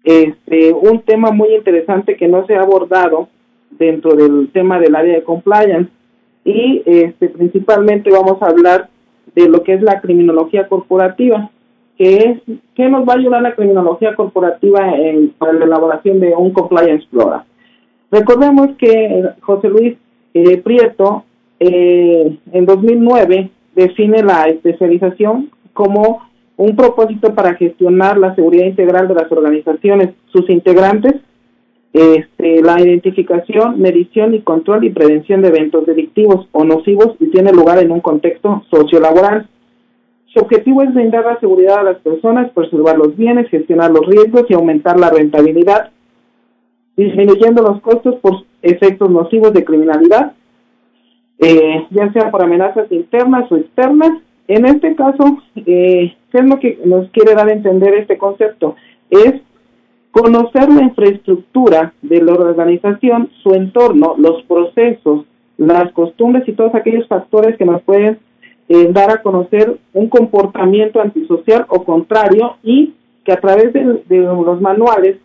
este, 0.03 0.73
un 0.73 1.01
tema 1.01 1.31
muy 1.31 1.55
interesante 1.55 2.17
que 2.17 2.29
no 2.29 2.47
se 2.47 2.55
ha 2.55 2.63
abordado 2.63 3.29
dentro 3.71 4.15
del 4.15 4.51
tema 4.53 4.79
del 4.79 4.95
área 4.95 5.15
de 5.15 5.25
compliance 5.25 5.91
y 6.45 6.83
este, 6.85 7.29
principalmente 7.31 8.11
vamos 8.11 8.41
a 8.43 8.47
hablar 8.47 8.89
de 9.35 9.49
lo 9.49 9.63
que 9.63 9.75
es 9.75 9.83
la 9.83 10.01
criminología 10.01 10.69
corporativa, 10.69 11.51
que 11.97 12.17
es 12.17 12.59
qué 12.75 12.89
nos 12.89 13.09
va 13.09 13.15
a 13.15 13.19
ayudar 13.19 13.43
la 13.43 13.55
criminología 13.55 14.15
corporativa 14.15 14.97
en, 14.97 15.31
para 15.31 15.53
la 15.53 15.65
elaboración 15.65 16.21
de 16.21 16.35
un 16.35 16.53
compliance 16.53 17.07
program. 17.11 17.45
Recordemos 18.11 18.71
que 18.79 19.31
José 19.41 19.69
Luis 19.69 19.97
eh, 20.35 20.59
Prieto 20.59 21.25
eh, 21.61 22.37
en 22.53 22.67
2009 22.67 23.51
define 23.75 24.23
la 24.23 24.45
especialización 24.45 25.51
como 25.73 26.23
un 26.57 26.77
propósito 26.77 27.35
para 27.35 27.55
gestionar 27.55 28.19
la 28.19 28.35
seguridad 28.35 28.67
integral 28.67 29.09
de 29.09 29.15
las 29.15 29.31
organizaciones, 29.31 30.11
sus 30.33 30.49
integrantes, 30.51 31.15
este, 31.93 32.61
la 32.63 32.81
identificación, 32.81 33.81
medición 33.81 34.35
y 34.35 34.41
control 34.41 34.85
y 34.85 34.91
prevención 34.91 35.43
de 35.43 35.49
eventos 35.49 35.87
delictivos 35.87 36.49
o 36.53 36.65
nocivos 36.65 37.17
y 37.21 37.27
tiene 37.31 37.53
lugar 37.53 37.79
en 37.79 37.93
un 37.93 38.01
contexto 38.01 38.65
sociolaboral. 38.71 39.49
Su 40.35 40.41
objetivo 40.41 40.83
es 40.83 40.93
brindar 40.93 41.25
la 41.25 41.39
seguridad 41.39 41.79
a 41.79 41.85
las 41.85 41.99
personas, 41.99 42.51
preservar 42.51 42.99
los 42.99 43.17
bienes, 43.17 43.49
gestionar 43.51 43.93
los 43.93 44.05
riesgos 44.05 44.47
y 44.49 44.55
aumentar 44.55 44.99
la 44.99 45.09
rentabilidad, 45.09 45.91
disminuyendo 46.97 47.63
los 47.63 47.81
costos 47.81 48.17
por 48.17 48.45
efectos 48.61 49.11
nocivos 49.11 49.53
de 49.53 49.65
criminalidad, 49.65 50.33
eh, 51.39 51.87
ya 51.91 52.13
sea 52.13 52.33
por 52.33 52.43
amenazas 52.43 52.91
internas 52.91 53.51
o 53.53 53.57
externas. 53.57 54.11
En 54.49 54.67
este 54.67 54.97
caso, 54.97 55.39
eh, 55.55 56.17
¿qué 56.33 56.39
es 56.39 56.45
lo 56.45 56.59
que 56.59 56.81
nos 56.85 57.09
quiere 57.11 57.35
dar 57.35 57.49
a 57.49 57.53
entender 57.53 57.95
este 57.95 58.19
concepto? 58.19 58.75
Es 59.11 59.35
conocer 60.11 60.69
la 60.69 60.83
infraestructura 60.83 61.95
de 62.03 62.21
la 62.23 62.33
organización, 62.33 63.31
su 63.45 63.55
entorno, 63.55 64.17
los 64.19 64.43
procesos, 64.43 65.27
las 65.59 65.93
costumbres 65.93 66.49
y 66.49 66.55
todos 66.55 66.75
aquellos 66.75 67.07
factores 67.07 67.57
que 67.57 67.65
nos 67.65 67.83
pueden 67.83 68.19
eh, 68.69 68.89
dar 68.93 69.11
a 69.11 69.23
conocer 69.23 69.79
un 69.93 70.09
comportamiento 70.09 71.01
antisocial 71.01 71.67
o 71.69 71.85
contrario 71.85 72.57
y 72.63 72.95
que 73.25 73.33
a 73.33 73.41
través 73.41 73.73
de, 73.73 74.03
los 74.09 74.61
manuales 74.61 75.19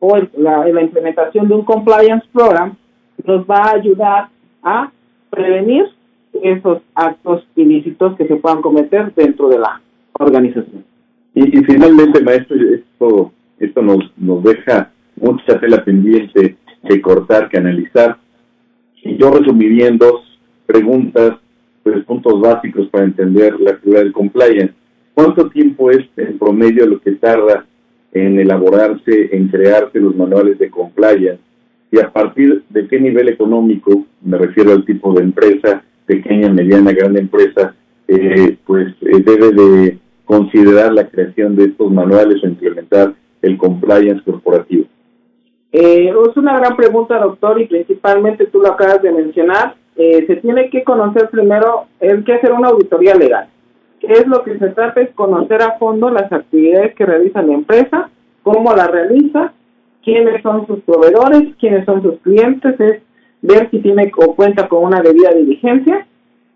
o 0.00 0.16
la, 0.36 0.66
la, 0.66 0.82
implementación 0.82 1.48
de 1.48 1.54
un 1.54 1.64
compliance 1.64 2.26
program 2.32 2.76
nos 3.24 3.44
va 3.46 3.58
a 3.58 3.74
ayudar 3.74 4.28
a 4.62 4.90
prevenir 5.30 5.86
esos 6.42 6.82
actos 6.94 7.46
ilícitos 7.56 8.16
que 8.16 8.26
se 8.26 8.36
puedan 8.36 8.60
cometer 8.60 9.12
dentro 9.14 9.48
de 9.48 9.58
la 9.58 9.80
organización. 10.14 10.84
Y, 11.34 11.58
y 11.58 11.64
finalmente, 11.64 12.22
maestro, 12.22 12.56
esto 12.56 13.32
esto 13.58 13.82
nos, 13.82 13.98
nos 14.16 14.42
deja 14.42 14.90
mucha 15.16 15.58
tela 15.60 15.84
pendiente 15.84 16.56
que 16.88 17.00
cortar, 17.00 17.48
que 17.48 17.58
analizar. 17.58 18.18
Y 19.02 19.16
yo 19.16 19.30
resumiría 19.30 19.88
en 19.88 19.98
dos 19.98 20.38
preguntas, 20.66 21.38
tres 21.84 22.04
puntos 22.04 22.40
básicos 22.40 22.88
para 22.88 23.04
entender 23.04 23.60
la 23.60 23.72
actividad 23.72 24.00
del 24.00 24.12
compliance. 24.12 24.74
¿Cuánto 25.14 25.48
tiempo 25.50 25.90
es 25.90 26.04
en 26.16 26.38
promedio 26.38 26.86
lo 26.86 27.00
que 27.00 27.12
tarda 27.12 27.66
en 28.12 28.38
elaborarse, 28.40 29.36
en 29.36 29.48
crearse 29.48 30.00
los 30.00 30.16
manuales 30.16 30.58
de 30.58 30.70
compliance? 30.70 31.38
Y 31.92 32.00
a 32.00 32.10
partir 32.10 32.64
de 32.70 32.88
qué 32.88 32.98
nivel 32.98 33.28
económico, 33.28 34.04
me 34.22 34.38
refiero 34.38 34.72
al 34.72 34.84
tipo 34.84 35.12
de 35.12 35.22
empresa, 35.22 35.84
pequeña, 36.06 36.52
mediana, 36.52 36.90
gran 36.92 37.16
empresa, 37.16 37.76
eh, 38.08 38.56
pues 38.66 38.88
eh, 39.02 39.22
debe 39.24 39.52
de 39.52 39.98
considerar 40.24 40.92
la 40.92 41.08
creación 41.08 41.54
de 41.54 41.66
estos 41.66 41.92
manuales 41.92 42.42
o 42.42 42.46
implementar 42.46 43.14
el 43.42 43.56
compliance 43.58 44.22
corporativo? 44.24 44.86
Eh, 45.72 46.08
es 46.08 46.36
una 46.36 46.58
gran 46.58 46.76
pregunta, 46.76 47.18
doctor, 47.18 47.60
y 47.60 47.66
principalmente 47.66 48.46
tú 48.46 48.60
lo 48.60 48.68
acabas 48.68 49.02
de 49.02 49.12
mencionar. 49.12 49.74
Eh, 49.96 50.26
se 50.26 50.36
tiene 50.36 50.70
que 50.70 50.82
conocer 50.82 51.28
primero, 51.30 51.86
hay 52.00 52.22
que 52.24 52.34
hacer 52.34 52.52
una 52.52 52.68
auditoría 52.68 53.14
legal. 53.14 53.48
¿Qué 54.00 54.12
es 54.12 54.26
lo 54.26 54.42
que 54.42 54.58
se 54.58 54.68
trata? 54.70 55.00
Es 55.00 55.10
conocer 55.14 55.62
a 55.62 55.78
fondo 55.78 56.10
las 56.10 56.32
actividades 56.32 56.94
que 56.94 57.06
realiza 57.06 57.42
la 57.42 57.54
empresa, 57.54 58.10
cómo 58.42 58.74
la 58.74 58.88
realiza, 58.88 59.52
quiénes 60.02 60.42
son 60.42 60.66
sus 60.66 60.80
proveedores, 60.80 61.54
quiénes 61.58 61.84
son 61.84 62.02
sus 62.02 62.18
clientes, 62.20 62.78
es 62.80 63.02
ver 63.40 63.70
si 63.70 63.78
tiene 63.80 64.10
o 64.16 64.34
cuenta 64.34 64.68
con 64.68 64.84
una 64.84 65.00
debida 65.00 65.30
diligencia 65.30 66.06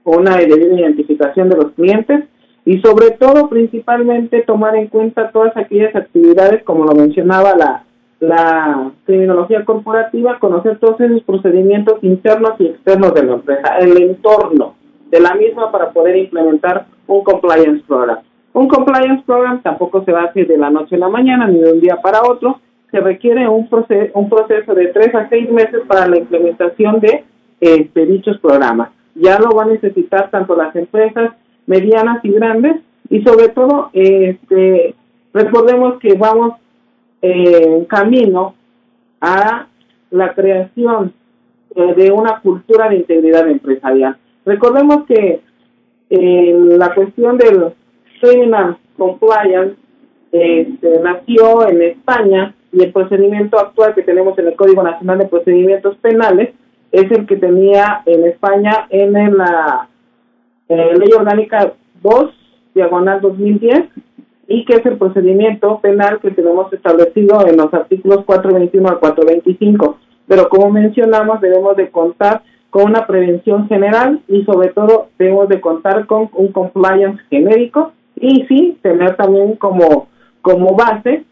o 0.04 0.18
una 0.18 0.36
debida 0.36 0.74
identificación 0.74 1.48
de 1.48 1.56
los 1.56 1.72
clientes 1.72 2.24
y 2.64 2.80
sobre 2.80 3.12
todo 3.12 3.48
principalmente 3.48 4.42
tomar 4.42 4.76
en 4.76 4.88
cuenta 4.88 5.30
todas 5.30 5.56
aquellas 5.56 5.94
actividades 5.94 6.62
como 6.64 6.84
lo 6.84 6.94
mencionaba 6.94 7.54
la, 7.56 7.84
la 8.20 8.90
criminología 9.04 9.64
corporativa, 9.64 10.38
conocer 10.38 10.78
todos 10.78 11.00
esos 11.00 11.22
procedimientos 11.22 12.02
internos 12.02 12.54
y 12.58 12.66
externos 12.66 13.14
de 13.14 13.24
la 13.24 13.34
empresa, 13.34 13.78
el 13.78 14.02
entorno 14.02 14.74
de 15.10 15.20
la 15.20 15.34
misma 15.34 15.70
para 15.70 15.90
poder 15.90 16.16
implementar 16.16 16.86
un 17.06 17.22
compliance 17.22 17.82
program. 17.86 18.18
Un 18.52 18.68
compliance 18.68 19.22
program 19.24 19.62
tampoco 19.62 20.04
se 20.04 20.12
va 20.12 20.22
a 20.22 20.24
hacer 20.26 20.48
de 20.48 20.58
la 20.58 20.70
noche 20.70 20.96
a 20.96 20.98
la 20.98 21.08
mañana 21.08 21.46
ni 21.46 21.60
de 21.60 21.72
un 21.72 21.80
día 21.80 21.96
para 22.02 22.22
otro, 22.22 22.60
se 22.90 23.00
requiere 23.00 23.46
un, 23.48 23.68
proceso, 23.68 24.18
un 24.18 24.28
proceso 24.28 24.74
de 24.74 24.88
tres 24.88 25.14
a 25.14 25.28
seis 25.28 25.50
meses 25.50 25.80
para 25.86 26.08
la 26.08 26.18
implementación 26.18 27.00
de, 27.00 27.24
este, 27.60 28.06
dichos 28.06 28.38
programas. 28.38 28.90
Ya 29.14 29.38
lo 29.38 29.50
van 29.50 29.70
a 29.70 29.72
necesitar 29.72 30.30
tanto 30.30 30.56
las 30.56 30.74
empresas 30.74 31.32
medianas 31.66 32.24
y 32.24 32.30
grandes 32.30 32.76
y 33.10 33.22
sobre 33.22 33.48
todo 33.48 33.90
este 33.92 34.94
recordemos 35.34 35.98
que 35.98 36.14
vamos 36.14 36.54
eh, 37.22 37.86
camino 37.88 38.54
a 39.20 39.66
la 40.10 40.34
creación 40.34 41.12
eh, 41.74 41.94
de 41.94 42.12
una 42.12 42.40
cultura 42.40 42.88
de 42.88 42.96
integridad 42.96 43.48
empresarial. 43.48 44.16
Recordemos 44.44 45.04
que 45.06 45.40
eh, 46.10 46.56
la 46.78 46.94
cuestión 46.94 47.36
del 47.36 47.74
criminal 48.20 48.78
compliance 48.96 49.76
este, 50.32 51.00
nació 51.00 51.68
en 51.68 51.82
España 51.82 52.54
y 52.72 52.82
el 52.82 52.92
procedimiento 52.92 53.58
actual 53.58 53.94
que 53.94 54.02
tenemos 54.02 54.38
en 54.38 54.48
el 54.48 54.56
Código 54.56 54.82
Nacional 54.82 55.18
de 55.18 55.26
Procedimientos 55.26 55.96
Penales 55.98 56.50
es 56.92 57.10
el 57.10 57.26
que 57.26 57.36
tenía 57.36 58.02
en 58.06 58.26
España 58.26 58.86
en 58.90 59.36
la 59.36 59.88
eh, 60.68 60.92
Ley 60.98 61.12
Orgánica 61.16 61.72
2, 62.02 62.30
diagonal 62.74 63.20
2010, 63.20 63.84
y 64.48 64.64
que 64.64 64.76
es 64.76 64.86
el 64.86 64.96
procedimiento 64.96 65.78
penal 65.80 66.18
que 66.20 66.30
tenemos 66.30 66.72
establecido 66.72 67.46
en 67.46 67.58
los 67.58 67.72
artículos 67.72 68.24
421 68.24 68.88
al 68.88 68.98
425. 68.98 69.98
Pero 70.26 70.48
como 70.48 70.70
mencionamos, 70.70 71.40
debemos 71.42 71.76
de 71.76 71.90
contar 71.90 72.42
con 72.70 72.84
una 72.84 73.06
prevención 73.06 73.68
general 73.68 74.20
y 74.26 74.44
sobre 74.44 74.68
todo 74.70 75.08
debemos 75.18 75.50
de 75.50 75.60
contar 75.60 76.06
con 76.06 76.30
un 76.32 76.48
compliance 76.48 77.22
genérico 77.28 77.92
y 78.16 78.46
sí 78.46 78.78
tener 78.82 79.16
también 79.16 79.56
como, 79.56 80.08
como 80.40 80.74
base 80.74 81.24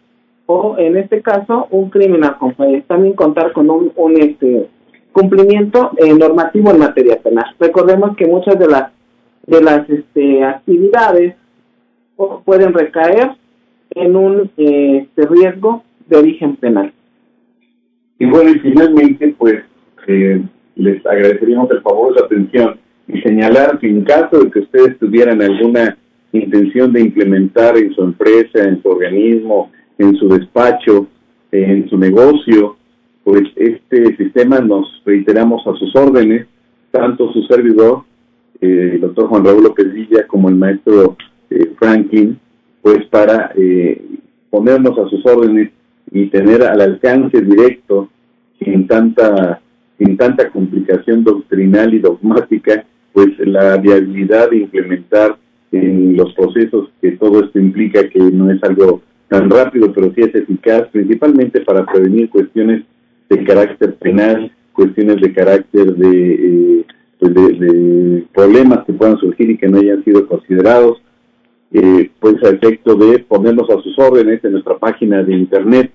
o 0.45 0.77
en 0.79 0.99
este 0.99 1.23
caso 1.23 1.69
un 1.71 1.89
criminal 1.89 2.37
compliance, 2.39 2.87
también 2.87 3.15
contar 3.15 3.53
con 3.53 3.71
un, 3.71 3.93
un 3.97 4.21
este 4.21 4.69
cumplimiento 5.13 5.93
eh, 5.97 6.13
normativo 6.13 6.71
en 6.71 6.79
materia 6.79 7.19
penal. 7.23 7.47
Recordemos 7.59 8.15
que 8.17 8.27
muchas 8.27 8.59
de 8.59 8.67
las 8.69 8.93
de 9.47 9.63
las 9.63 9.89
este, 9.89 10.45
actividades 10.45 11.37
pueden 12.17 12.73
recaer 12.73 13.33
en 13.91 14.17
un 14.17 14.51
este, 14.57 15.27
riesgo 15.27 15.83
de 16.07 16.17
origen 16.17 16.57
penal. 16.57 16.93
Y 18.19 18.27
bueno, 18.27 18.51
y 18.51 18.59
finalmente, 18.61 19.35
pues 19.39 19.63
eh, 20.07 20.43
les 20.77 21.05
agradeceríamos 21.07 21.71
el 21.71 21.83
favor 21.83 22.15
de 22.15 22.21
la 22.21 22.27
atención 22.27 22.81
y 23.09 23.21
señalar 23.21 23.79
que 23.79 23.89
en 23.89 24.03
caso 24.03 24.41
de 24.41 24.51
que 24.51 24.61
ustedes 24.61 24.99
tuvieran 24.99 25.43
alguna 25.43 25.97
intención 26.33 26.93
de 26.93 27.03
implementar 27.03 27.77
en 27.77 27.93
su 27.95 28.03
empresa, 28.03 28.65
en 28.65 28.83
su 28.83 28.89
organismo, 28.89 29.71
en 29.99 30.17
su 30.17 30.29
despacho, 30.29 31.07
en 31.53 31.89
su 31.89 31.97
negocio, 31.97 32.77
pues 33.25 33.43
este 33.57 34.17
sistema 34.17 34.61
nos 34.61 35.03
reiteramos 35.05 35.67
a 35.67 35.75
sus 35.75 35.95
órdenes, 35.97 36.47
tanto 36.91 37.33
su 37.33 37.43
servidor 37.45 38.05
eh, 38.61 38.93
el 38.95 39.01
doctor 39.01 39.29
Juan 39.29 39.45
Raúl 39.45 39.65
López 39.65 39.93
Villa 39.93 40.27
como 40.27 40.49
el 40.49 40.55
maestro 40.55 41.17
eh, 41.51 41.73
Franklin, 41.79 42.39
pues 42.83 43.05
para 43.07 43.53
eh, 43.57 44.03
ponernos 44.51 44.99
a 44.99 45.09
sus 45.09 45.25
órdenes 45.27 45.71
y 46.11 46.27
tener 46.27 46.63
al 46.63 46.81
alcance 46.81 47.41
directo, 47.41 48.09
sin 48.59 48.87
tanta, 48.87 49.61
sin 49.99 50.17
tanta 50.17 50.51
complicación 50.51 51.25
doctrinal 51.25 51.93
y 51.95 51.99
dogmática, 51.99 52.85
pues 53.13 53.29
la 53.41 53.77
viabilidad 53.77 54.51
de 54.51 54.59
implementar 54.59 55.37
en 55.73 56.17
los 56.17 56.33
procesos 56.35 56.91
que 57.01 57.13
todo 57.13 57.45
esto 57.45 57.59
implica, 57.59 58.09
que 58.09 58.21
no 58.21 58.51
es 58.51 58.63
algo 58.63 59.03
tan 59.29 59.51
rápido, 59.51 59.93
pero 59.93 60.13
sí 60.15 60.23
es 60.23 60.35
eficaz, 60.35 60.89
principalmente 60.93 61.61
para 61.63 61.85
prevenir 61.85 62.31
cuestiones 62.31 62.85
de 63.29 63.45
carácter 63.45 63.95
penal, 63.97 64.53
cuestiones 64.73 65.21
de 65.21 65.33
carácter 65.33 65.95
de, 65.95 66.35
eh, 66.35 66.85
pues 67.19 67.35
de, 67.35 68.25
problemas 68.33 68.85
que 68.85 68.93
puedan 68.93 69.19
surgir 69.19 69.51
y 69.51 69.59
que 69.59 69.69
no 69.69 69.79
hayan 69.79 70.05
sido 70.05 70.27
considerados, 70.29 71.03
eh, 71.73 72.11
pues 72.21 72.37
a 72.45 72.51
efecto 72.51 72.95
de 72.95 73.21
ponernos 73.21 73.71
a 73.71 73.81
sus 73.83 73.99
órdenes 73.99 74.45
en 74.45 74.53
nuestra 74.53 74.77
página 74.79 75.23
de 75.23 75.35
internet 75.35 75.91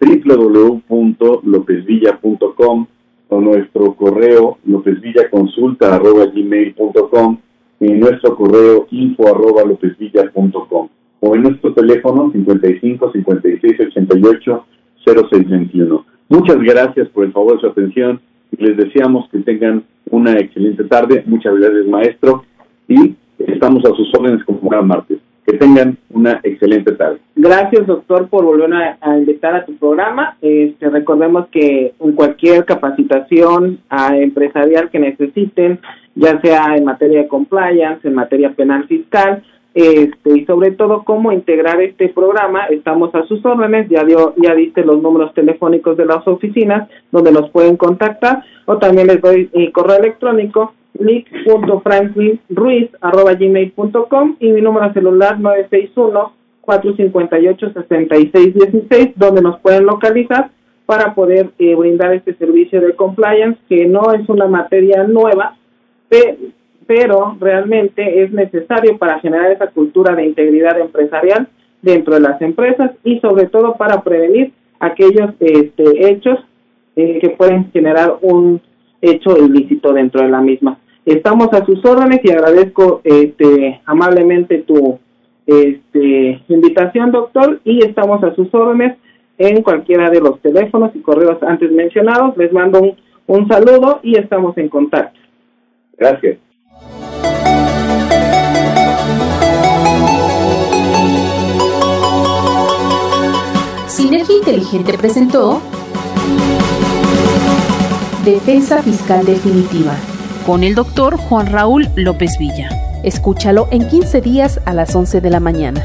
www.lopezvilla.com 0.00 2.86
o 3.28 3.40
nuestro 3.40 3.94
correo 3.94 4.58
lopezvillaconsulta.gmail.com 4.64 7.38
y 7.80 7.92
nuestro 7.92 8.36
correo 8.36 8.86
info.lopezvilla.com 8.90 10.88
o 11.20 11.34
en 11.34 11.42
nuestro 11.42 11.74
teléfono 11.74 12.32
55 12.32 13.12
56 13.12 13.80
88 13.80 14.64
0621. 15.04 16.06
Muchas 16.28 16.58
gracias 16.58 17.08
por 17.08 17.24
el 17.24 17.32
favor 17.32 17.54
de 17.54 17.60
su 17.60 17.66
atención 17.66 18.20
y 18.56 18.64
les 18.64 18.76
deseamos 18.76 19.28
que 19.30 19.40
tengan 19.40 19.82
una 20.10 20.38
excelente 20.38 20.84
tarde. 20.84 21.24
Muchas 21.26 21.56
gracias, 21.56 21.86
maestro, 21.86 22.44
y 22.88 23.16
estamos 23.46 23.84
a 23.84 23.94
sus 23.94 24.12
órdenes 24.14 24.44
como 24.44 24.68
cada 24.68 24.82
martes. 24.82 25.18
Que 25.46 25.56
tengan 25.56 25.96
una 26.10 26.38
excelente 26.44 26.92
tarde. 26.92 27.18
Gracias, 27.34 27.86
doctor, 27.86 28.28
por 28.28 28.44
volver 28.44 28.72
a, 28.72 29.18
invitar 29.18 29.56
a 29.56 29.64
tu 29.64 29.74
programa. 29.76 30.36
Este, 30.42 30.90
recordemos 30.90 31.48
que 31.48 31.94
en 31.98 32.12
cualquier 32.12 32.64
capacitación 32.64 33.80
a 33.88 34.16
empresarial 34.16 34.90
que 34.90 34.98
necesiten, 34.98 35.80
ya 36.14 36.40
sea 36.40 36.76
en 36.76 36.84
materia 36.84 37.22
de 37.22 37.28
compliance, 37.28 38.06
en 38.06 38.14
materia 38.14 38.52
penal 38.52 38.86
fiscal, 38.86 39.42
este, 39.72 40.38
y 40.38 40.44
sobre 40.46 40.72
todo 40.72 41.04
cómo 41.04 41.32
integrar 41.32 41.80
este 41.80 42.08
programa. 42.08 42.66
Estamos 42.66 43.14
a 43.14 43.24
sus 43.26 43.44
órdenes, 43.44 43.88
ya 43.88 44.04
dio, 44.04 44.34
ya 44.36 44.54
diste 44.54 44.84
los 44.84 45.00
números 45.00 45.32
telefónicos 45.34 45.96
de 45.96 46.06
las 46.06 46.26
oficinas 46.28 46.88
donde 47.10 47.32
nos 47.32 47.50
pueden 47.50 47.76
contactar 47.76 48.44
o 48.66 48.78
también 48.78 49.06
les 49.06 49.20
doy 49.20 49.48
mi 49.54 49.70
correo 49.72 49.98
electrónico 49.98 50.74
gmail.com 53.38 54.36
y 54.40 54.52
mi 54.52 54.60
número 54.60 54.92
celular 54.92 55.38
961 55.40 56.32
458 56.60 57.72
6616 57.72 59.12
donde 59.16 59.42
nos 59.42 59.58
pueden 59.60 59.86
localizar 59.86 60.50
para 60.86 61.14
poder 61.14 61.50
eh, 61.58 61.74
brindar 61.76 62.12
este 62.14 62.34
servicio 62.34 62.80
de 62.80 62.96
compliance 62.96 63.60
que 63.68 63.86
no 63.86 64.12
es 64.12 64.28
una 64.28 64.48
materia 64.48 65.04
nueva, 65.04 65.56
pero 66.86 67.36
realmente 67.38 68.24
es 68.24 68.32
necesario 68.32 68.98
para 68.98 69.20
generar 69.20 69.52
esa 69.52 69.68
cultura 69.68 70.16
de 70.16 70.26
integridad 70.26 70.80
empresarial 70.80 71.48
dentro 71.80 72.14
de 72.14 72.20
las 72.20 72.42
empresas 72.42 72.90
y 73.04 73.20
sobre 73.20 73.46
todo 73.46 73.74
para 73.76 74.02
prevenir 74.02 74.52
aquellos 74.80 75.30
este, 75.38 76.10
hechos 76.10 76.40
eh, 76.96 77.20
que 77.20 77.30
pueden 77.30 77.70
generar 77.70 78.16
un 78.22 78.60
hecho 79.00 79.36
ilícito 79.36 79.92
dentro 79.92 80.22
de 80.22 80.28
la 80.28 80.40
misma. 80.40 80.78
Estamos 81.04 81.52
a 81.52 81.64
sus 81.64 81.84
órdenes 81.84 82.20
y 82.22 82.30
agradezco 82.30 83.00
este, 83.04 83.80
amablemente 83.86 84.58
tu 84.58 84.98
este, 85.46 86.42
invitación, 86.48 87.10
doctor, 87.10 87.60
y 87.64 87.84
estamos 87.84 88.22
a 88.22 88.34
sus 88.34 88.52
órdenes 88.54 88.96
en 89.38 89.62
cualquiera 89.62 90.10
de 90.10 90.20
los 90.20 90.38
teléfonos 90.40 90.94
y 90.94 91.00
correos 91.00 91.42
antes 91.42 91.72
mencionados. 91.72 92.36
Les 92.36 92.52
mando 92.52 92.80
un, 92.80 92.94
un 93.26 93.48
saludo 93.48 94.00
y 94.02 94.18
estamos 94.18 94.56
en 94.58 94.68
contacto. 94.68 95.18
Gracias. 95.96 96.38
Sinergia 103.86 104.36
Inteligente 104.36 104.92
presentó 104.98 105.60
Defensa 108.24 108.82
Fiscal 108.82 109.24
Definitiva 109.24 109.96
con 110.44 110.62
el 110.62 110.74
doctor 110.74 111.16
Juan 111.16 111.46
Raúl 111.46 111.88
López 111.96 112.36
Villa. 112.38 112.68
Escúchalo 113.02 113.66
en 113.70 113.88
15 113.88 114.20
días 114.20 114.60
a 114.66 114.74
las 114.74 114.94
11 114.94 115.22
de 115.22 115.30
la 115.30 115.40
mañana. 115.40 115.82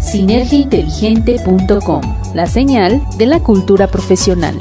Sinergiainteligente.com, 0.00 2.02
la 2.34 2.46
señal 2.46 3.00
de 3.16 3.24
la 3.24 3.40
cultura 3.40 3.86
profesional. 3.86 4.60